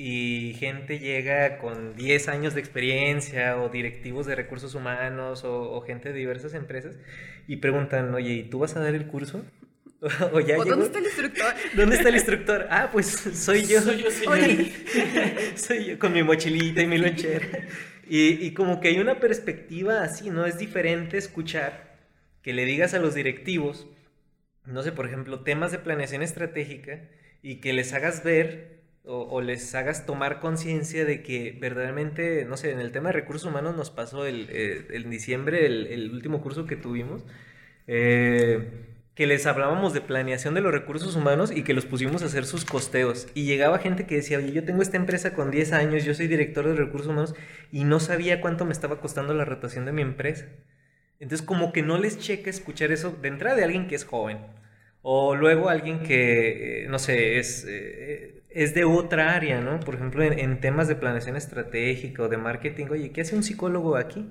y 0.00 0.54
gente 0.60 1.00
llega 1.00 1.58
con 1.58 1.96
10 1.96 2.28
años 2.28 2.54
de 2.54 2.60
experiencia 2.60 3.60
o 3.60 3.68
directivos 3.68 4.26
de 4.26 4.36
recursos 4.36 4.76
humanos 4.76 5.42
o, 5.44 5.80
gente 5.80 6.12
de 6.12 6.18
diversas 6.18 6.54
empresas 6.54 6.96
y 7.48 7.56
preguntan, 7.56 8.14
oye, 8.14 8.34
¿y 8.34 8.42
tú 8.44 8.60
vas 8.60 8.76
a 8.76 8.80
dar 8.80 8.94
el 8.94 9.06
curso? 9.06 9.44
O, 10.32 10.38
ya 10.38 10.56
¿O 10.56 10.64
dónde 10.64 10.86
está 10.86 11.00
el 11.00 11.06
instructor? 11.06 11.54
¿Dónde 11.74 11.96
está 11.96 12.08
el 12.08 12.14
instructor? 12.14 12.68
Ah, 12.70 12.88
pues 12.92 13.06
soy 13.08 13.66
yo. 13.66 13.82
Soy 13.82 14.00
yo, 14.00 14.10
señor. 14.12 14.34
Oye, 14.38 14.72
Soy 15.56 15.86
yo 15.86 15.98
con 15.98 16.12
mi 16.12 16.22
mochilita 16.22 16.82
y 16.82 16.86
mi 16.86 16.98
lonchera. 16.98 17.48
Y, 18.08 18.52
como 18.54 18.80
que 18.80 18.88
hay 18.88 18.98
una 18.98 19.20
perspectiva 19.20 20.02
así, 20.02 20.30
¿no? 20.30 20.46
Es 20.46 20.58
diferente 20.58 21.18
escuchar 21.18 21.96
que 22.42 22.52
le 22.52 22.64
digas 22.64 22.94
a 22.94 22.98
los 22.98 23.14
directivos, 23.14 23.86
no 24.64 24.82
sé, 24.82 24.92
por 24.92 25.06
ejemplo, 25.06 25.40
temas 25.40 25.72
de 25.72 25.78
planeación 25.78 26.22
estratégica 26.22 27.08
y 27.42 27.56
que 27.56 27.72
les 27.72 27.92
hagas 27.92 28.24
ver 28.24 28.82
o, 29.04 29.22
o 29.22 29.40
les 29.40 29.74
hagas 29.74 30.06
tomar 30.06 30.40
conciencia 30.40 31.04
de 31.04 31.22
que 31.22 31.56
verdaderamente, 31.60 32.44
no 32.46 32.56
sé, 32.56 32.72
en 32.72 32.80
el 32.80 32.92
tema 32.92 33.10
de 33.10 33.14
recursos 33.14 33.48
humanos 33.50 33.76
nos 33.76 33.90
pasó 33.90 34.26
el, 34.26 34.48
eh, 34.50 34.86
en 34.90 35.10
diciembre, 35.10 35.66
el, 35.66 35.86
el 35.86 36.10
último 36.12 36.40
curso 36.42 36.66
que 36.66 36.76
tuvimos, 36.76 37.24
eh, 37.86 38.68
que 39.18 39.26
les 39.26 39.46
hablábamos 39.46 39.94
de 39.94 40.00
planeación 40.00 40.54
de 40.54 40.60
los 40.60 40.70
recursos 40.70 41.16
humanos 41.16 41.50
y 41.50 41.64
que 41.64 41.74
los 41.74 41.86
pusimos 41.86 42.22
a 42.22 42.26
hacer 42.26 42.44
sus 42.44 42.64
costeos. 42.64 43.26
Y 43.34 43.46
llegaba 43.46 43.80
gente 43.80 44.06
que 44.06 44.14
decía, 44.14 44.38
oye, 44.38 44.52
yo 44.52 44.62
tengo 44.62 44.80
esta 44.80 44.96
empresa 44.96 45.34
con 45.34 45.50
10 45.50 45.72
años, 45.72 46.04
yo 46.04 46.14
soy 46.14 46.28
director 46.28 46.64
de 46.68 46.76
recursos 46.76 47.08
humanos 47.08 47.34
y 47.72 47.82
no 47.82 47.98
sabía 47.98 48.40
cuánto 48.40 48.64
me 48.64 48.70
estaba 48.70 49.00
costando 49.00 49.34
la 49.34 49.44
rotación 49.44 49.86
de 49.86 49.90
mi 49.90 50.02
empresa. 50.02 50.46
Entonces 51.18 51.44
como 51.44 51.72
que 51.72 51.82
no 51.82 51.98
les 51.98 52.20
checa 52.20 52.48
escuchar 52.48 52.92
eso 52.92 53.10
de 53.10 53.26
entrada 53.26 53.56
de 53.56 53.64
alguien 53.64 53.88
que 53.88 53.96
es 53.96 54.04
joven. 54.04 54.38
O 55.02 55.34
luego 55.34 55.68
alguien 55.68 56.04
que, 56.04 56.84
eh, 56.84 56.88
no 56.88 57.00
sé, 57.00 57.40
es, 57.40 57.66
eh, 57.68 58.44
es 58.50 58.72
de 58.76 58.84
otra 58.84 59.34
área, 59.34 59.60
¿no? 59.60 59.80
Por 59.80 59.96
ejemplo, 59.96 60.22
en, 60.22 60.38
en 60.38 60.60
temas 60.60 60.86
de 60.86 60.94
planeación 60.94 61.34
estratégica 61.34 62.22
o 62.22 62.28
de 62.28 62.36
marketing, 62.36 62.86
oye, 62.90 63.10
¿qué 63.10 63.22
hace 63.22 63.34
un 63.34 63.42
psicólogo 63.42 63.96
aquí? 63.96 64.30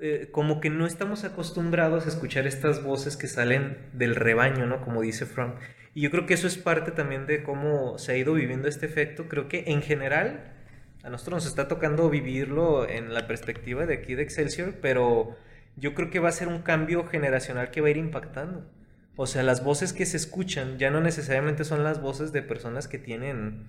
Eh, 0.00 0.28
como 0.32 0.60
que 0.60 0.70
no 0.70 0.86
estamos 0.86 1.24
acostumbrados 1.24 2.06
a 2.06 2.08
escuchar 2.08 2.46
estas 2.46 2.82
voces 2.82 3.16
que 3.16 3.26
salen 3.26 3.78
del 3.92 4.16
rebaño, 4.16 4.66
¿no? 4.66 4.80
Como 4.80 5.02
dice 5.02 5.26
Fromm. 5.26 5.54
Y 5.94 6.02
yo 6.02 6.10
creo 6.10 6.26
que 6.26 6.34
eso 6.34 6.46
es 6.46 6.56
parte 6.56 6.90
también 6.90 7.26
de 7.26 7.42
cómo 7.42 7.98
se 7.98 8.12
ha 8.12 8.16
ido 8.16 8.34
viviendo 8.34 8.68
este 8.68 8.86
efecto. 8.86 9.28
Creo 9.28 9.48
que 9.48 9.64
en 9.66 9.82
general 9.82 10.54
a 11.02 11.10
nosotros 11.10 11.44
nos 11.44 11.46
está 11.46 11.68
tocando 11.68 12.08
vivirlo 12.10 12.88
en 12.88 13.14
la 13.14 13.26
perspectiva 13.26 13.86
de 13.86 13.94
aquí 13.94 14.14
de 14.14 14.22
Excelsior, 14.22 14.74
pero 14.80 15.36
yo 15.76 15.94
creo 15.94 16.10
que 16.10 16.18
va 16.18 16.28
a 16.28 16.32
ser 16.32 16.48
un 16.48 16.62
cambio 16.62 17.06
generacional 17.06 17.70
que 17.70 17.80
va 17.80 17.88
a 17.88 17.90
ir 17.90 17.96
impactando. 17.96 18.70
O 19.16 19.26
sea, 19.26 19.42
las 19.42 19.64
voces 19.64 19.92
que 19.92 20.06
se 20.06 20.16
escuchan 20.16 20.78
ya 20.78 20.90
no 20.90 21.00
necesariamente 21.00 21.64
son 21.64 21.84
las 21.84 22.00
voces 22.00 22.32
de 22.32 22.42
personas 22.42 22.88
que 22.88 22.98
tienen 22.98 23.66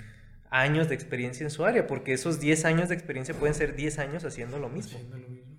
años 0.49 0.89
de 0.89 0.95
experiencia 0.95 1.43
en 1.43 1.49
su 1.51 1.65
área, 1.65 1.87
porque 1.87 2.13
esos 2.13 2.39
10 2.39 2.65
años 2.65 2.89
de 2.89 2.95
experiencia 2.95 3.33
pueden 3.33 3.55
ser 3.55 3.75
10 3.75 3.99
años 3.99 4.25
haciendo 4.25 4.59
lo 4.59 4.69
mismo. 4.69 4.97
Haciendo 4.97 5.17
lo 5.17 5.27
mismo. 5.29 5.50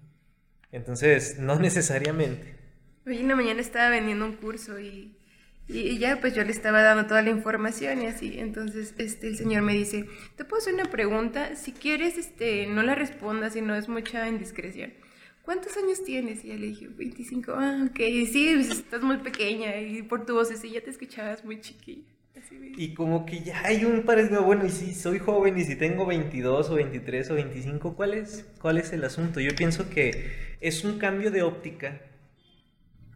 Entonces, 0.72 1.38
no 1.38 1.58
necesariamente. 1.58 2.56
Hoy 3.06 3.18
en 3.18 3.28
la 3.28 3.36
mañana 3.36 3.60
estaba 3.60 3.90
vendiendo 3.90 4.24
un 4.24 4.32
curso 4.32 4.80
y, 4.80 5.16
ya 5.68 6.20
pues 6.20 6.34
yo 6.34 6.44
le 6.44 6.50
estaba 6.50 6.82
dando 6.82 7.06
toda 7.06 7.22
la 7.22 7.30
información 7.30 8.02
y 8.02 8.06
así. 8.06 8.38
Entonces 8.38 8.94
este, 8.98 9.28
el 9.28 9.36
señor 9.36 9.62
me 9.62 9.74
dice, 9.74 10.06
te 10.36 10.44
puedo 10.44 10.60
hacer 10.60 10.74
una 10.74 10.90
pregunta, 10.90 11.54
si 11.56 11.72
quieres 11.72 12.18
este, 12.18 12.66
no 12.66 12.82
la 12.82 12.94
respondas 12.94 13.52
si 13.52 13.60
no 13.60 13.74
es 13.74 13.88
mucha 13.88 14.26
indiscreción. 14.28 14.92
¿Cuántos 15.42 15.76
años 15.76 16.04
tienes? 16.04 16.44
Y 16.44 16.48
ya 16.48 16.54
le 16.54 16.68
dije, 16.68 16.88
25. 16.88 17.52
Ah, 17.54 17.86
ok, 17.90 17.98
sí, 18.30 18.52
pues, 18.54 18.70
estás 18.70 19.02
muy 19.02 19.18
pequeña 19.18 19.78
y 19.80 20.02
por 20.02 20.24
tu 20.24 20.34
voz 20.34 20.48
sí, 20.48 20.70
ya 20.70 20.80
te 20.80 20.90
escuchabas 20.90 21.44
muy 21.44 21.60
chiquilla. 21.60 22.06
Y 22.78 22.94
como 22.94 23.26
que 23.26 23.40
ya 23.42 23.62
hay 23.64 23.84
un 23.84 24.02
parecido, 24.04 24.42
bueno, 24.44 24.64
y 24.64 24.70
si 24.70 24.94
soy 24.94 25.18
joven 25.18 25.58
y 25.58 25.64
si 25.64 25.76
tengo 25.76 26.06
22 26.06 26.70
o 26.70 26.74
23 26.76 27.30
o 27.30 27.34
25, 27.34 27.94
¿cuál 27.94 28.14
es, 28.14 28.46
cuál 28.60 28.78
es 28.78 28.92
el 28.92 29.04
asunto? 29.04 29.40
Yo 29.40 29.54
pienso 29.54 29.90
que 29.90 30.56
es 30.60 30.84
un 30.84 30.98
cambio 30.98 31.30
de 31.30 31.42
óptica 31.42 32.00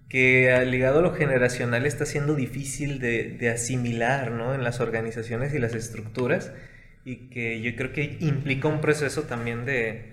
que 0.09 0.53
ah, 0.53 0.63
ligado 0.65 1.01
a 1.01 1.03
lo 1.03 1.13
generacional 1.15 1.85
está 1.87 2.07
siendo 2.07 2.35
difícil 2.35 3.01
de, 3.01 3.37
de 3.39 3.51
asimilar, 3.51 4.31
¿no? 4.31 4.55
En 4.55 4.63
las 4.63 4.81
organizaciones 4.81 5.53
y 5.55 5.59
las 5.59 5.75
estructuras 5.75 6.53
y 7.05 7.29
que 7.31 7.61
yo 7.61 7.75
creo 7.77 7.93
que 7.93 8.19
implica 8.21 8.69
un 8.69 8.81
proceso 8.81 9.23
también 9.23 9.65
de, 9.65 10.13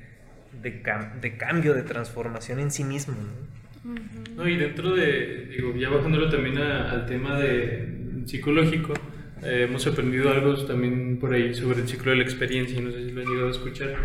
de, 0.61 0.81
cam- 0.83 1.19
de 1.19 1.37
cambio, 1.37 1.73
de 1.73 1.83
transformación 1.83 2.59
en 2.59 2.71
sí 2.71 2.83
mismo, 2.83 3.15
¿no? 3.15 3.93
Ujú. 3.93 4.01
No, 4.37 4.47
y 4.47 4.57
dentro 4.57 4.95
de, 4.95 5.47
digo, 5.47 5.75
ya 5.75 5.89
bajándolo 5.89 6.29
también 6.29 6.57
a- 6.57 6.91
al 6.91 7.05
tema 7.05 7.39
de 7.39 8.02
psicológico, 8.25 8.93
eh, 9.43 9.65
hemos 9.67 9.85
aprendido 9.87 10.29
algo 10.29 10.55
también 10.65 11.17
por 11.19 11.33
ahí 11.33 11.53
sobre 11.53 11.81
el 11.81 11.87
ciclo 11.87 12.11
de 12.11 12.17
la 12.17 12.23
experiencia, 12.23 12.79
no 12.81 12.91
sé 12.91 13.05
si 13.05 13.11
lo 13.11 13.21
han 13.21 13.27
llegado 13.27 13.47
a 13.47 13.51
escuchar. 13.51 13.95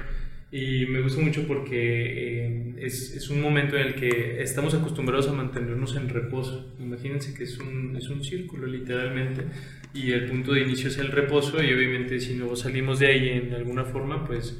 Y 0.51 0.87
me 0.87 1.03
gusta 1.03 1.21
mucho 1.21 1.47
porque 1.47 2.47
eh, 2.47 2.75
es, 2.79 3.15
es 3.15 3.29
un 3.29 3.43
momento 3.43 3.77
en 3.77 3.89
el 3.89 3.95
que 3.95 4.41
estamos 4.41 4.73
acostumbrados 4.73 5.29
a 5.29 5.33
mantenernos 5.33 5.95
en 5.97 6.09
reposo. 6.09 6.75
Imagínense 6.81 7.35
que 7.35 7.45
es 7.45 7.59
un, 7.59 7.95
es 7.97 8.09
un 8.09 8.25
círculo 8.25 8.67
literalmente 8.67 9.45
y 9.93 10.13
el 10.13 10.27
punto 10.27 10.53
de 10.53 10.63
inicio 10.63 10.89
es 10.89 10.99
el 10.99 11.09
reposo 11.09 11.63
y 11.63 11.73
obviamente 11.73 12.19
si 12.19 12.35
no 12.35 12.55
salimos 12.57 12.99
de 12.99 13.09
ahí 13.09 13.29
en 13.29 13.53
alguna 13.53 13.85
forma 13.85 14.25
pues 14.27 14.59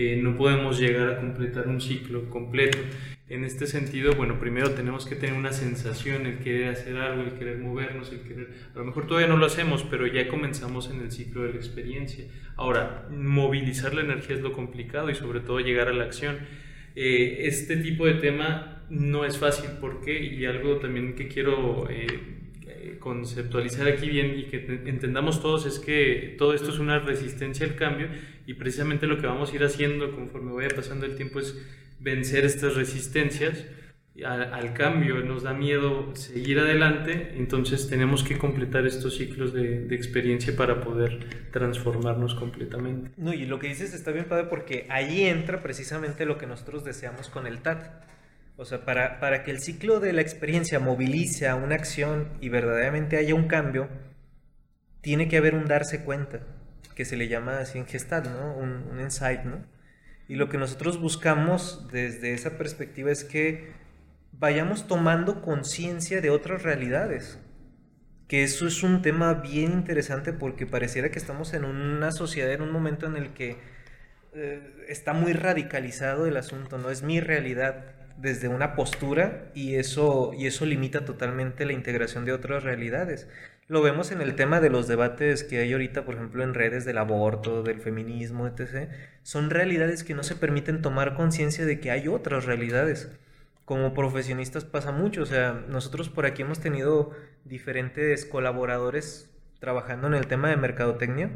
eh, 0.00 0.16
no 0.22 0.36
podemos 0.36 0.78
llegar 0.78 1.10
a 1.10 1.16
completar 1.16 1.66
un 1.66 1.80
ciclo 1.80 2.30
completo. 2.30 2.78
En 3.28 3.42
este 3.42 3.66
sentido, 3.66 4.14
bueno, 4.14 4.38
primero 4.38 4.70
tenemos 4.70 5.04
que 5.04 5.16
tener 5.16 5.34
una 5.34 5.52
sensación, 5.52 6.24
el 6.24 6.38
querer 6.38 6.68
hacer 6.68 6.96
algo, 6.98 7.22
el 7.22 7.32
querer 7.32 7.58
movernos, 7.58 8.12
el 8.12 8.20
querer... 8.20 8.48
A 8.76 8.78
lo 8.78 8.84
mejor 8.84 9.08
todavía 9.08 9.26
no 9.26 9.36
lo 9.36 9.46
hacemos, 9.46 9.82
pero 9.82 10.06
ya 10.06 10.28
comenzamos 10.28 10.88
en 10.88 11.00
el 11.00 11.10
ciclo 11.10 11.42
de 11.42 11.50
la 11.50 11.56
experiencia. 11.56 12.26
Ahora, 12.54 13.08
movilizar 13.10 13.92
la 13.92 14.02
energía 14.02 14.36
es 14.36 14.42
lo 14.42 14.52
complicado 14.52 15.10
y 15.10 15.16
sobre 15.16 15.40
todo 15.40 15.58
llegar 15.58 15.88
a 15.88 15.92
la 15.92 16.04
acción. 16.04 16.36
Eh, 16.94 17.48
este 17.48 17.76
tipo 17.78 18.06
de 18.06 18.14
tema 18.14 18.84
no 18.90 19.24
es 19.24 19.36
fácil, 19.36 19.68
¿por 19.80 20.00
qué? 20.00 20.22
Y 20.22 20.46
algo 20.46 20.76
también 20.76 21.16
que 21.16 21.26
quiero 21.26 21.90
eh, 21.90 22.37
conceptualizar 22.98 23.86
aquí 23.88 24.08
bien 24.08 24.38
y 24.38 24.44
que 24.44 24.58
te- 24.58 24.88
entendamos 24.88 25.42
todos 25.42 25.66
es 25.66 25.78
que 25.78 26.34
todo 26.38 26.54
esto 26.54 26.70
es 26.70 26.78
una 26.78 26.98
resistencia 26.98 27.66
al 27.66 27.74
cambio 27.76 28.08
y 28.46 28.54
precisamente 28.54 29.06
lo 29.06 29.18
que 29.18 29.26
vamos 29.26 29.52
a 29.52 29.56
ir 29.56 29.64
haciendo 29.64 30.12
conforme 30.14 30.52
vaya 30.52 30.74
pasando 30.74 31.04
el 31.06 31.16
tiempo 31.16 31.40
es 31.40 31.56
vencer 32.00 32.44
estas 32.44 32.74
resistencias 32.76 33.64
al, 34.24 34.52
al 34.52 34.72
cambio, 34.74 35.20
nos 35.20 35.44
da 35.44 35.52
miedo 35.52 36.12
seguir 36.16 36.58
adelante, 36.58 37.34
entonces 37.36 37.88
tenemos 37.88 38.24
que 38.24 38.36
completar 38.36 38.84
estos 38.84 39.16
ciclos 39.16 39.52
de, 39.52 39.86
de 39.86 39.94
experiencia 39.94 40.56
para 40.56 40.80
poder 40.80 41.20
transformarnos 41.52 42.34
completamente. 42.34 43.10
No, 43.16 43.32
y 43.32 43.46
lo 43.46 43.60
que 43.60 43.68
dices 43.68 43.94
está 43.94 44.10
bien 44.10 44.24
padre 44.24 44.46
porque 44.50 44.86
ahí 44.88 45.22
entra 45.22 45.62
precisamente 45.62 46.26
lo 46.26 46.36
que 46.36 46.46
nosotros 46.48 46.82
deseamos 46.84 47.28
con 47.28 47.46
el 47.46 47.58
TAT. 47.58 47.84
O 48.60 48.64
sea, 48.64 48.84
para, 48.84 49.20
para 49.20 49.44
que 49.44 49.52
el 49.52 49.60
ciclo 49.60 50.00
de 50.00 50.12
la 50.12 50.20
experiencia 50.20 50.80
movilice 50.80 51.46
a 51.46 51.54
una 51.54 51.76
acción 51.76 52.28
y 52.40 52.48
verdaderamente 52.48 53.16
haya 53.16 53.36
un 53.36 53.46
cambio, 53.46 53.88
tiene 55.00 55.28
que 55.28 55.36
haber 55.36 55.54
un 55.54 55.66
darse 55.66 56.02
cuenta, 56.02 56.40
que 56.96 57.04
se 57.04 57.16
le 57.16 57.28
llama 57.28 57.60
así 57.60 57.78
en 57.78 57.86
Gestalt, 57.86 58.26
¿no? 58.26 58.56
Un, 58.56 58.88
un 58.90 59.00
insight, 59.00 59.44
¿no? 59.44 59.64
Y 60.26 60.34
lo 60.34 60.48
que 60.48 60.58
nosotros 60.58 61.00
buscamos 61.00 61.86
desde 61.92 62.34
esa 62.34 62.58
perspectiva 62.58 63.12
es 63.12 63.22
que 63.22 63.74
vayamos 64.32 64.88
tomando 64.88 65.40
conciencia 65.40 66.20
de 66.20 66.30
otras 66.30 66.64
realidades. 66.64 67.38
Que 68.26 68.42
eso 68.42 68.66
es 68.66 68.82
un 68.82 69.02
tema 69.02 69.34
bien 69.34 69.70
interesante 69.70 70.32
porque 70.32 70.66
pareciera 70.66 71.12
que 71.12 71.20
estamos 71.20 71.54
en 71.54 71.64
una 71.64 72.10
sociedad, 72.10 72.52
en 72.52 72.62
un 72.62 72.72
momento 72.72 73.06
en 73.06 73.16
el 73.16 73.32
que 73.34 73.56
eh, 74.34 74.84
está 74.88 75.12
muy 75.12 75.32
radicalizado 75.32 76.26
el 76.26 76.36
asunto, 76.36 76.76
no 76.76 76.90
es 76.90 77.04
mi 77.04 77.20
realidad 77.20 77.97
desde 78.20 78.48
una 78.48 78.74
postura 78.74 79.50
y 79.54 79.76
eso, 79.76 80.32
y 80.36 80.46
eso 80.46 80.66
limita 80.66 81.04
totalmente 81.04 81.64
la 81.64 81.72
integración 81.72 82.24
de 82.24 82.32
otras 82.32 82.64
realidades. 82.64 83.28
Lo 83.68 83.82
vemos 83.82 84.10
en 84.12 84.20
el 84.20 84.34
tema 84.34 84.60
de 84.60 84.70
los 84.70 84.88
debates 84.88 85.44
que 85.44 85.58
hay 85.58 85.72
ahorita, 85.72 86.04
por 86.04 86.14
ejemplo, 86.14 86.42
en 86.42 86.54
redes 86.54 86.84
del 86.84 86.98
aborto, 86.98 87.62
del 87.62 87.80
feminismo, 87.80 88.46
etc. 88.46 88.88
Son 89.22 89.50
realidades 89.50 90.04
que 90.04 90.14
no 90.14 90.22
se 90.22 90.36
permiten 90.36 90.82
tomar 90.82 91.14
conciencia 91.14 91.64
de 91.66 91.78
que 91.78 91.90
hay 91.90 92.08
otras 92.08 92.46
realidades. 92.46 93.10
Como 93.64 93.92
profesionistas 93.92 94.64
pasa 94.64 94.90
mucho, 94.90 95.22
o 95.22 95.26
sea, 95.26 95.52
nosotros 95.68 96.08
por 96.08 96.24
aquí 96.24 96.42
hemos 96.42 96.60
tenido 96.60 97.10
diferentes 97.44 98.24
colaboradores 98.24 99.30
trabajando 99.60 100.06
en 100.06 100.14
el 100.14 100.26
tema 100.26 100.48
de 100.48 100.56
mercadotecnia 100.56 101.30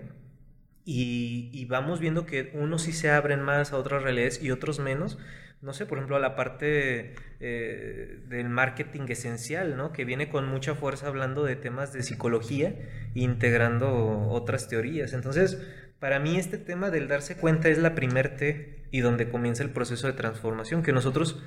y, 0.85 1.65
vamos 1.67 2.01
viendo 2.01 2.27
que 2.27 2.51
unos 2.55 2.83
sí 2.83 2.93
se 2.93 3.11
abren 3.11 3.41
más 3.41 3.73
a 3.73 3.77
otras 3.77 4.03
realidades 4.03 4.43
y 4.43 4.51
otros 4.51 4.81
menos. 4.81 5.19
No 5.61 5.73
sé, 5.73 5.87
por 5.87 5.99
ejemplo, 5.99 6.17
a 6.17 6.21
la 6.21 6.35
parte 6.35 7.15
eh, 7.39 8.19
del 8.27 8.49
marketing 8.49 9.03
esencial, 9.09 9.77
¿no? 9.77 9.93
Que 9.93 10.05
viene 10.05 10.29
con 10.29 10.49
mucha 10.49 10.75
fuerza 10.75 11.07
hablando 11.07 11.45
de 11.45 11.55
temas 11.55 11.93
de 11.93 12.03
psicología, 12.03 12.75
integrando 13.15 14.29
otras 14.29 14.69
teorías. 14.69 15.13
Entonces, 15.13 15.63
para 16.01 16.19
mí 16.19 16.37
este 16.37 16.59
tema 16.59 16.91
del 16.91 17.07
darse 17.07 17.37
cuenta 17.37 17.69
es 17.69 17.79
la 17.79 17.95
primer 17.95 18.37
T 18.37 18.89
y 18.91 19.01
donde 19.01 19.29
comienza 19.29 19.63
el 19.63 19.71
proceso 19.71 20.09
de 20.09 20.15
transformación, 20.15 20.83
que 20.83 20.93
nosotros 20.93 21.41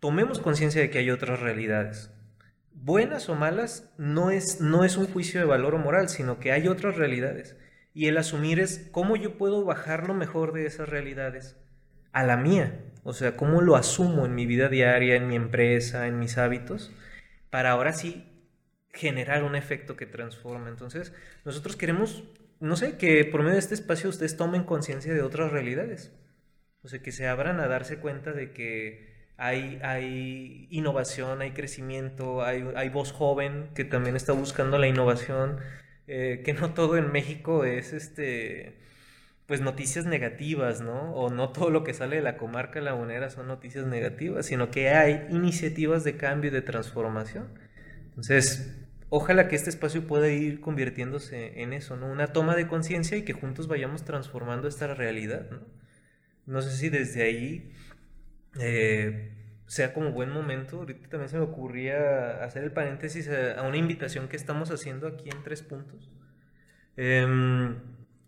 tomemos 0.00 0.38
conciencia 0.38 0.80
de 0.80 0.88
que 0.88 0.98
hay 0.98 1.10
otras 1.10 1.40
realidades. 1.40 2.10
Buenas 2.72 3.28
o 3.28 3.34
malas 3.34 3.92
no 3.98 4.30
es, 4.30 4.62
no 4.62 4.84
es 4.84 4.96
un 4.96 5.06
juicio 5.06 5.38
de 5.38 5.46
valor 5.46 5.74
o 5.74 5.78
moral, 5.78 6.08
sino 6.08 6.40
que 6.40 6.50
hay 6.50 6.66
otras 6.66 6.96
realidades. 6.96 7.56
Y 7.94 8.08
el 8.08 8.18
asumir 8.18 8.60
es 8.60 8.88
cómo 8.90 9.16
yo 9.16 9.38
puedo 9.38 9.64
bajar 9.64 10.06
lo 10.06 10.14
mejor 10.14 10.52
de 10.52 10.66
esas 10.66 10.88
realidades 10.88 11.56
a 12.12 12.24
la 12.24 12.36
mía. 12.36 12.80
O 13.04 13.12
sea, 13.12 13.36
cómo 13.36 13.62
lo 13.62 13.76
asumo 13.76 14.26
en 14.26 14.34
mi 14.34 14.46
vida 14.46 14.68
diaria, 14.68 15.14
en 15.14 15.28
mi 15.28 15.36
empresa, 15.36 16.06
en 16.08 16.18
mis 16.18 16.36
hábitos, 16.36 16.90
para 17.50 17.70
ahora 17.70 17.92
sí 17.92 18.26
generar 18.92 19.44
un 19.44 19.54
efecto 19.56 19.96
que 19.96 20.06
transforma. 20.06 20.68
Entonces, 20.68 21.12
nosotros 21.44 21.76
queremos, 21.76 22.24
no 22.60 22.76
sé, 22.76 22.96
que 22.96 23.24
por 23.24 23.40
medio 23.40 23.54
de 23.54 23.60
este 23.60 23.74
espacio 23.74 24.10
ustedes 24.10 24.36
tomen 24.36 24.64
conciencia 24.64 25.14
de 25.14 25.22
otras 25.22 25.52
realidades. 25.52 26.12
O 26.82 26.88
sea, 26.88 27.00
que 27.00 27.12
se 27.12 27.28
abran 27.28 27.60
a 27.60 27.68
darse 27.68 27.98
cuenta 27.98 28.32
de 28.32 28.52
que 28.52 29.14
hay, 29.36 29.80
hay 29.82 30.66
innovación, 30.70 31.42
hay 31.42 31.52
crecimiento, 31.52 32.42
hay, 32.44 32.64
hay 32.76 32.88
voz 32.88 33.12
joven 33.12 33.70
que 33.74 33.84
también 33.84 34.16
está 34.16 34.32
buscando 34.32 34.78
la 34.78 34.86
innovación, 34.86 35.58
eh, 36.06 36.42
que 36.44 36.52
no 36.54 36.74
todo 36.74 36.96
en 36.96 37.12
México 37.12 37.64
es 37.64 37.92
este 37.92 38.78
pues 39.46 39.60
noticias 39.60 40.06
negativas, 40.06 40.80
¿no? 40.80 41.12
O 41.14 41.30
no 41.30 41.50
todo 41.50 41.70
lo 41.70 41.84
que 41.84 41.92
sale 41.92 42.16
de 42.16 42.22
la 42.22 42.36
comarca 42.36 42.80
lagunera 42.80 43.28
son 43.30 43.46
noticias 43.46 43.86
negativas, 43.86 44.46
sino 44.46 44.70
que 44.70 44.88
hay 44.90 45.26
iniciativas 45.30 46.02
de 46.04 46.16
cambio 46.16 46.50
y 46.50 46.54
de 46.54 46.62
transformación. 46.62 47.48
Entonces, 48.06 48.74
ojalá 49.10 49.48
que 49.48 49.56
este 49.56 49.70
espacio 49.70 50.06
pueda 50.06 50.30
ir 50.30 50.60
convirtiéndose 50.60 51.60
en 51.62 51.74
eso, 51.74 51.96
¿no? 51.96 52.06
Una 52.10 52.28
toma 52.28 52.56
de 52.56 52.66
conciencia 52.68 53.18
y 53.18 53.22
que 53.22 53.34
juntos 53.34 53.68
vayamos 53.68 54.04
transformando 54.04 54.66
esta 54.68 54.86
realidad, 54.94 55.50
¿no? 55.50 55.60
No 56.46 56.62
sé 56.62 56.76
si 56.76 56.88
desde 56.88 57.22
ahí 57.22 57.72
eh, 58.60 59.30
sea 59.66 59.92
como 59.92 60.12
buen 60.12 60.30
momento. 60.30 60.78
Ahorita 60.78 61.08
también 61.08 61.28
se 61.28 61.36
me 61.36 61.44
ocurría 61.44 62.44
hacer 62.44 62.64
el 62.64 62.72
paréntesis 62.72 63.28
a, 63.28 63.62
una 63.62 63.76
invitación 63.76 64.28
que 64.28 64.36
estamos 64.36 64.70
haciendo 64.70 65.06
aquí 65.06 65.30
en 65.30 65.42
Tres 65.42 65.62
Puntos. 65.62 66.10
Em, 66.96 67.76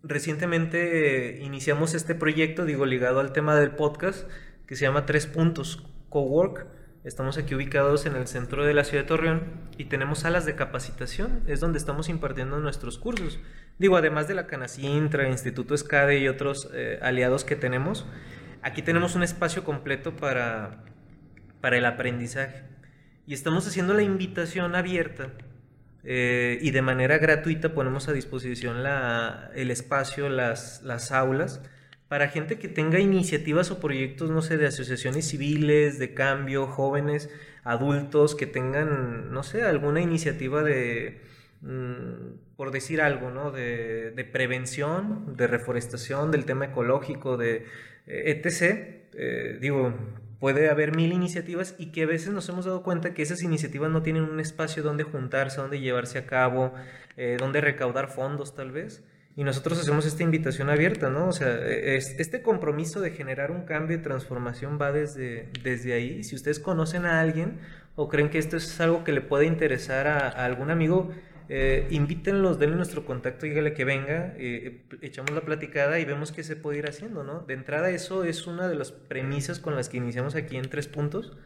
recientemente 0.02 1.38
iniciamos 1.40 1.94
este 1.94 2.14
proyecto, 2.14 2.64
digo, 2.64 2.86
ligado 2.86 3.20
al 3.20 3.32
tema 3.32 3.56
del 3.56 3.72
podcast, 3.72 4.28
que 4.66 4.76
se 4.76 4.82
llama 4.82 5.06
Tres 5.06 5.26
Puntos 5.26 5.86
Cowork. 6.08 6.66
Estamos 7.04 7.38
aquí 7.38 7.54
ubicados 7.54 8.04
en 8.06 8.16
el 8.16 8.26
centro 8.26 8.64
de 8.64 8.74
la 8.74 8.82
ciudad 8.82 9.04
de 9.04 9.08
Torreón 9.08 9.42
y 9.78 9.84
tenemos 9.84 10.20
salas 10.20 10.44
de 10.44 10.56
capacitación, 10.56 11.44
es 11.46 11.60
donde 11.60 11.78
estamos 11.78 12.08
impartiendo 12.08 12.58
nuestros 12.58 12.98
cursos. 12.98 13.38
Digo, 13.78 13.96
además 13.96 14.26
de 14.26 14.34
la 14.34 14.48
Canacintra, 14.48 15.28
Instituto 15.28 15.74
Escade 15.74 16.18
y 16.18 16.26
otros 16.26 16.68
eh, 16.74 16.98
aliados 17.02 17.44
que 17.44 17.54
tenemos, 17.54 18.06
aquí 18.62 18.82
tenemos 18.82 19.14
un 19.14 19.22
espacio 19.22 19.62
completo 19.62 20.16
para, 20.16 20.82
para 21.66 21.78
el 21.78 21.84
aprendizaje. 21.84 22.62
Y 23.26 23.34
estamos 23.34 23.66
haciendo 23.66 23.92
la 23.92 24.02
invitación 24.02 24.76
abierta 24.76 25.32
eh, 26.04 26.60
y 26.62 26.70
de 26.70 26.80
manera 26.80 27.18
gratuita 27.18 27.74
ponemos 27.74 28.06
a 28.06 28.12
disposición 28.12 28.84
la, 28.84 29.50
el 29.52 29.72
espacio, 29.72 30.28
las, 30.28 30.84
las 30.84 31.10
aulas, 31.10 31.60
para 32.06 32.28
gente 32.28 32.60
que 32.60 32.68
tenga 32.68 33.00
iniciativas 33.00 33.72
o 33.72 33.80
proyectos, 33.80 34.30
no 34.30 34.42
sé, 34.42 34.58
de 34.58 34.68
asociaciones 34.68 35.26
civiles, 35.26 35.98
de 35.98 36.14
cambio, 36.14 36.68
jóvenes, 36.68 37.30
adultos, 37.64 38.36
que 38.36 38.46
tengan, 38.46 39.32
no 39.32 39.42
sé, 39.42 39.64
alguna 39.64 40.00
iniciativa 40.00 40.62
de, 40.62 41.20
mm, 41.62 42.54
por 42.56 42.70
decir 42.70 43.00
algo, 43.00 43.32
¿no? 43.32 43.50
De, 43.50 44.12
de, 44.12 44.24
prevención, 44.24 45.36
de 45.36 45.48
reforestación, 45.48 46.30
del 46.30 46.44
tema 46.44 46.66
ecológico, 46.66 47.36
de 47.36 47.66
eh, 48.06 48.40
etc. 48.44 49.02
Eh, 49.14 49.58
digo, 49.60 49.92
puede 50.38 50.68
haber 50.68 50.94
mil 50.94 51.12
iniciativas 51.12 51.74
y 51.78 51.92
que 51.92 52.02
a 52.02 52.06
veces 52.06 52.30
nos 52.30 52.48
hemos 52.48 52.64
dado 52.64 52.82
cuenta 52.82 53.14
que 53.14 53.22
esas 53.22 53.42
iniciativas 53.42 53.90
no 53.90 54.02
tienen 54.02 54.24
un 54.24 54.40
espacio 54.40 54.82
donde 54.82 55.04
juntarse, 55.04 55.60
donde 55.60 55.80
llevarse 55.80 56.18
a 56.18 56.26
cabo, 56.26 56.74
eh, 57.16 57.36
donde 57.38 57.60
recaudar 57.60 58.08
fondos 58.08 58.54
tal 58.54 58.70
vez. 58.70 59.02
Y 59.34 59.44
nosotros 59.44 59.78
hacemos 59.78 60.06
esta 60.06 60.22
invitación 60.22 60.70
abierta, 60.70 61.10
¿no? 61.10 61.28
O 61.28 61.32
sea, 61.32 61.48
e, 61.48 61.96
este 61.96 62.40
compromiso 62.40 63.00
de 63.00 63.10
generar 63.10 63.50
un 63.50 63.66
cambio 63.66 63.96
y 63.96 64.00
transformación 64.00 64.78
va 64.80 64.92
desde, 64.92 65.50
desde 65.62 65.92
ahí. 65.92 66.24
Si 66.24 66.34
ustedes 66.34 66.58
conocen 66.58 67.04
a 67.04 67.20
alguien 67.20 67.58
o 67.96 68.08
creen 68.08 68.30
que 68.30 68.38
esto 68.38 68.56
es 68.56 68.80
algo 68.80 69.04
que 69.04 69.12
le 69.12 69.20
puede 69.20 69.44
interesar 69.44 70.06
a, 70.06 70.28
a 70.28 70.44
algún 70.46 70.70
amigo, 70.70 71.10
eh, 71.48 71.86
invítenlos, 71.90 72.58
denle 72.58 72.76
nuestro 72.76 73.04
contacto, 73.04 73.46
dígale 73.46 73.72
que 73.72 73.84
venga, 73.84 74.34
eh, 74.36 74.84
echamos 75.00 75.30
la 75.30 75.42
platicada 75.42 76.00
y 76.00 76.04
vemos 76.04 76.32
qué 76.32 76.42
se 76.42 76.56
puede 76.56 76.78
ir 76.78 76.88
haciendo, 76.88 77.22
¿no? 77.22 77.40
De 77.40 77.54
entrada 77.54 77.90
eso 77.90 78.24
es 78.24 78.46
una 78.46 78.68
de 78.68 78.74
las 78.74 78.90
premisas 78.90 79.60
con 79.60 79.76
las 79.76 79.88
que 79.88 79.98
iniciamos 79.98 80.34
aquí 80.34 80.56
en 80.56 80.68
Tres 80.68 80.88
Puntos 80.88 81.36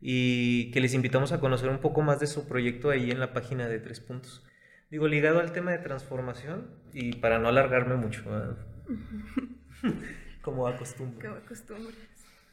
y 0.00 0.70
que 0.70 0.80
les 0.80 0.94
invitamos 0.94 1.32
a 1.32 1.40
conocer 1.40 1.70
un 1.70 1.78
poco 1.78 2.02
más 2.02 2.20
de 2.20 2.26
su 2.26 2.46
proyecto 2.46 2.90
ahí 2.90 3.10
en 3.10 3.20
la 3.20 3.32
página 3.32 3.68
de 3.68 3.78
Tres 3.78 4.00
Puntos. 4.00 4.44
Digo, 4.90 5.08
ligado 5.08 5.40
al 5.40 5.52
tema 5.52 5.70
de 5.70 5.78
transformación 5.78 6.68
y 6.92 7.16
para 7.16 7.38
no 7.38 7.48
alargarme 7.48 7.96
mucho, 7.96 8.24
como 10.42 10.66
acostumbro. 10.66 11.28
Como 11.28 11.40
acostumbro. 11.40 12.07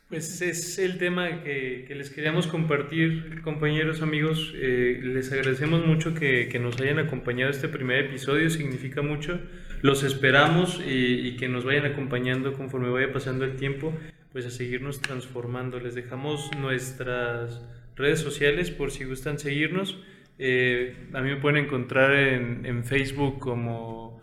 Pues 0.10 0.40
es 0.42 0.78
el 0.78 1.00
tema 1.00 1.42
que, 1.42 1.86
que, 1.88 1.96
les 1.96 2.12
queríamos 2.12 2.46
compartir, 2.46 3.42
compañeros, 3.42 4.04
amigos. 4.04 4.54
Eh, 4.56 5.00
les 5.02 5.32
agradecemos 5.32 5.84
mucho 5.84 6.14
que, 6.14 6.48
que, 6.48 6.60
nos 6.60 6.80
hayan 6.80 7.00
acompañado 7.00 7.50
este 7.50 7.68
primer 7.70 8.06
episodio, 8.06 8.52
significa 8.52 9.02
mucho. 9.02 9.40
Los 9.82 10.04
esperamos 10.04 10.80
y, 10.86 11.36
que 11.38 11.50
nos 11.50 11.66
vayan 11.66 11.88
acompañando 11.88 12.54
conforme 12.54 12.90
vaya 12.90 13.12
pasando 13.12 13.46
el 13.46 13.56
tiempo, 13.56 13.94
pues 14.32 14.46
a 14.46 14.52
seguirnos 14.52 15.02
transformando. 15.02 15.80
Les 15.80 15.96
dejamos 15.96 16.52
nuestras 16.56 17.64
redes 17.96 18.20
sociales 18.20 18.70
por 18.70 18.92
si 18.92 19.06
gustan 19.06 19.40
seguirnos. 19.40 19.98
Eh, 20.38 20.96
a 21.14 21.22
mí 21.22 21.30
me 21.30 21.38
pueden 21.38 21.66
encontrar 21.66 22.14
en, 22.14 22.64
en 22.68 22.86
Facebook 22.86 23.40
como 23.40 24.15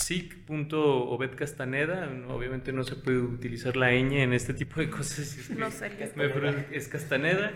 psic.obedcastaneda, 0.00 2.10
obviamente 2.28 2.72
no 2.72 2.84
se 2.84 2.96
puede 2.96 3.18
utilizar 3.18 3.76
la 3.76 3.92
ñ 3.92 4.22
en 4.22 4.32
este 4.32 4.54
tipo 4.54 4.80
de 4.80 4.88
cosas. 4.90 5.18
Es, 5.20 5.50
no 5.50 5.70
sé, 5.70 5.90
es 6.72 6.88
Castaneda, 6.88 7.52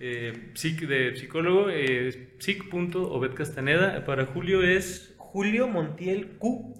eh, 0.00 0.50
psic 0.54 0.86
de 0.86 1.14
psicólogo, 1.16 1.68
eh, 1.70 2.30
psic.obedcastaneda. 2.38 4.04
Para 4.04 4.26
Julio 4.26 4.62
es 4.62 5.14
Julio 5.18 5.68
Montiel 5.68 6.38
Q. 6.38 6.74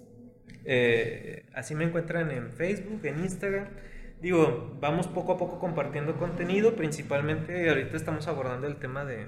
Eh, 0.65 1.45
así 1.53 1.75
me 1.75 1.85
encuentran 1.85 2.31
en 2.31 2.51
Facebook, 2.51 3.05
en 3.05 3.19
Instagram. 3.19 3.67
Digo, 4.21 4.77
vamos 4.79 5.07
poco 5.07 5.33
a 5.33 5.37
poco 5.37 5.59
compartiendo 5.59 6.15
contenido, 6.15 6.75
principalmente 6.75 7.69
ahorita 7.69 7.97
estamos 7.97 8.27
abordando 8.27 8.67
el 8.67 8.77
tema 8.77 9.05
de, 9.05 9.27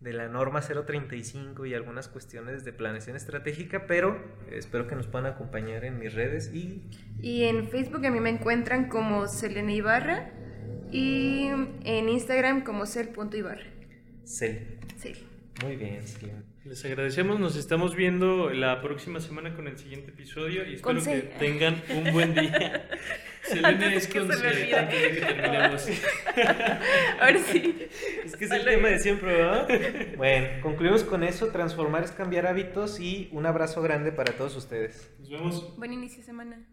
de 0.00 0.14
la 0.14 0.28
norma 0.28 0.62
035 0.62 1.66
y 1.66 1.74
algunas 1.74 2.08
cuestiones 2.08 2.64
de 2.64 2.72
planeación 2.72 3.16
estratégica, 3.16 3.86
pero 3.86 4.18
espero 4.50 4.86
que 4.86 4.96
nos 4.96 5.06
puedan 5.06 5.30
acompañar 5.30 5.84
en 5.84 5.98
mis 5.98 6.14
redes 6.14 6.50
y... 6.54 6.82
Y 7.20 7.44
en 7.44 7.68
Facebook 7.68 8.04
a 8.06 8.10
mí 8.10 8.18
me 8.18 8.30
encuentran 8.30 8.88
como 8.88 9.28
Selena 9.28 9.72
Ibarra 9.72 10.32
y 10.90 11.48
en 11.84 12.08
Instagram 12.08 12.64
como 12.64 12.86
cel.ibarra. 12.86 13.66
Cel. 14.24 14.78
Cel. 14.98 15.18
Muy 15.62 15.76
bien, 15.76 16.02
Selena. 16.06 16.42
Les 16.64 16.84
agradecemos, 16.84 17.38
nos 17.38 17.56
estamos 17.56 17.94
viendo 17.94 18.50
la 18.50 18.80
próxima 18.80 19.20
semana 19.20 19.54
con 19.54 19.66
el 19.66 19.78
siguiente 19.78 20.10
episodio 20.10 20.66
y 20.66 20.74
espero 20.74 21.02
que 21.02 21.30
tengan 21.38 21.82
un 21.90 22.12
buen 22.12 22.34
día. 22.34 22.88
Con 23.48 23.64
antes 23.64 24.08
de 24.08 24.20
que 24.20 25.20
terminemos. 25.20 25.88
Ahora 27.20 27.38
sí. 27.50 27.88
Es 28.24 28.36
que 28.36 28.44
es 28.44 28.50
el 28.50 28.64
tema 28.64 28.88
de 28.88 28.98
siempre, 28.98 29.32
¿verdad? 29.32 29.68
Bueno, 30.16 30.48
concluimos 30.62 31.04
con 31.04 31.24
eso. 31.24 31.48
Transformar 31.48 32.04
es 32.04 32.12
cambiar 32.12 32.46
hábitos 32.46 33.00
y 33.00 33.28
un 33.32 33.46
abrazo 33.46 33.82
grande 33.82 34.12
para 34.12 34.32
todos 34.32 34.56
ustedes. 34.56 35.10
Nos 35.18 35.30
vemos. 35.30 35.76
Buen 35.76 35.92
inicio 35.92 36.18
de 36.18 36.24
semana. 36.24 36.66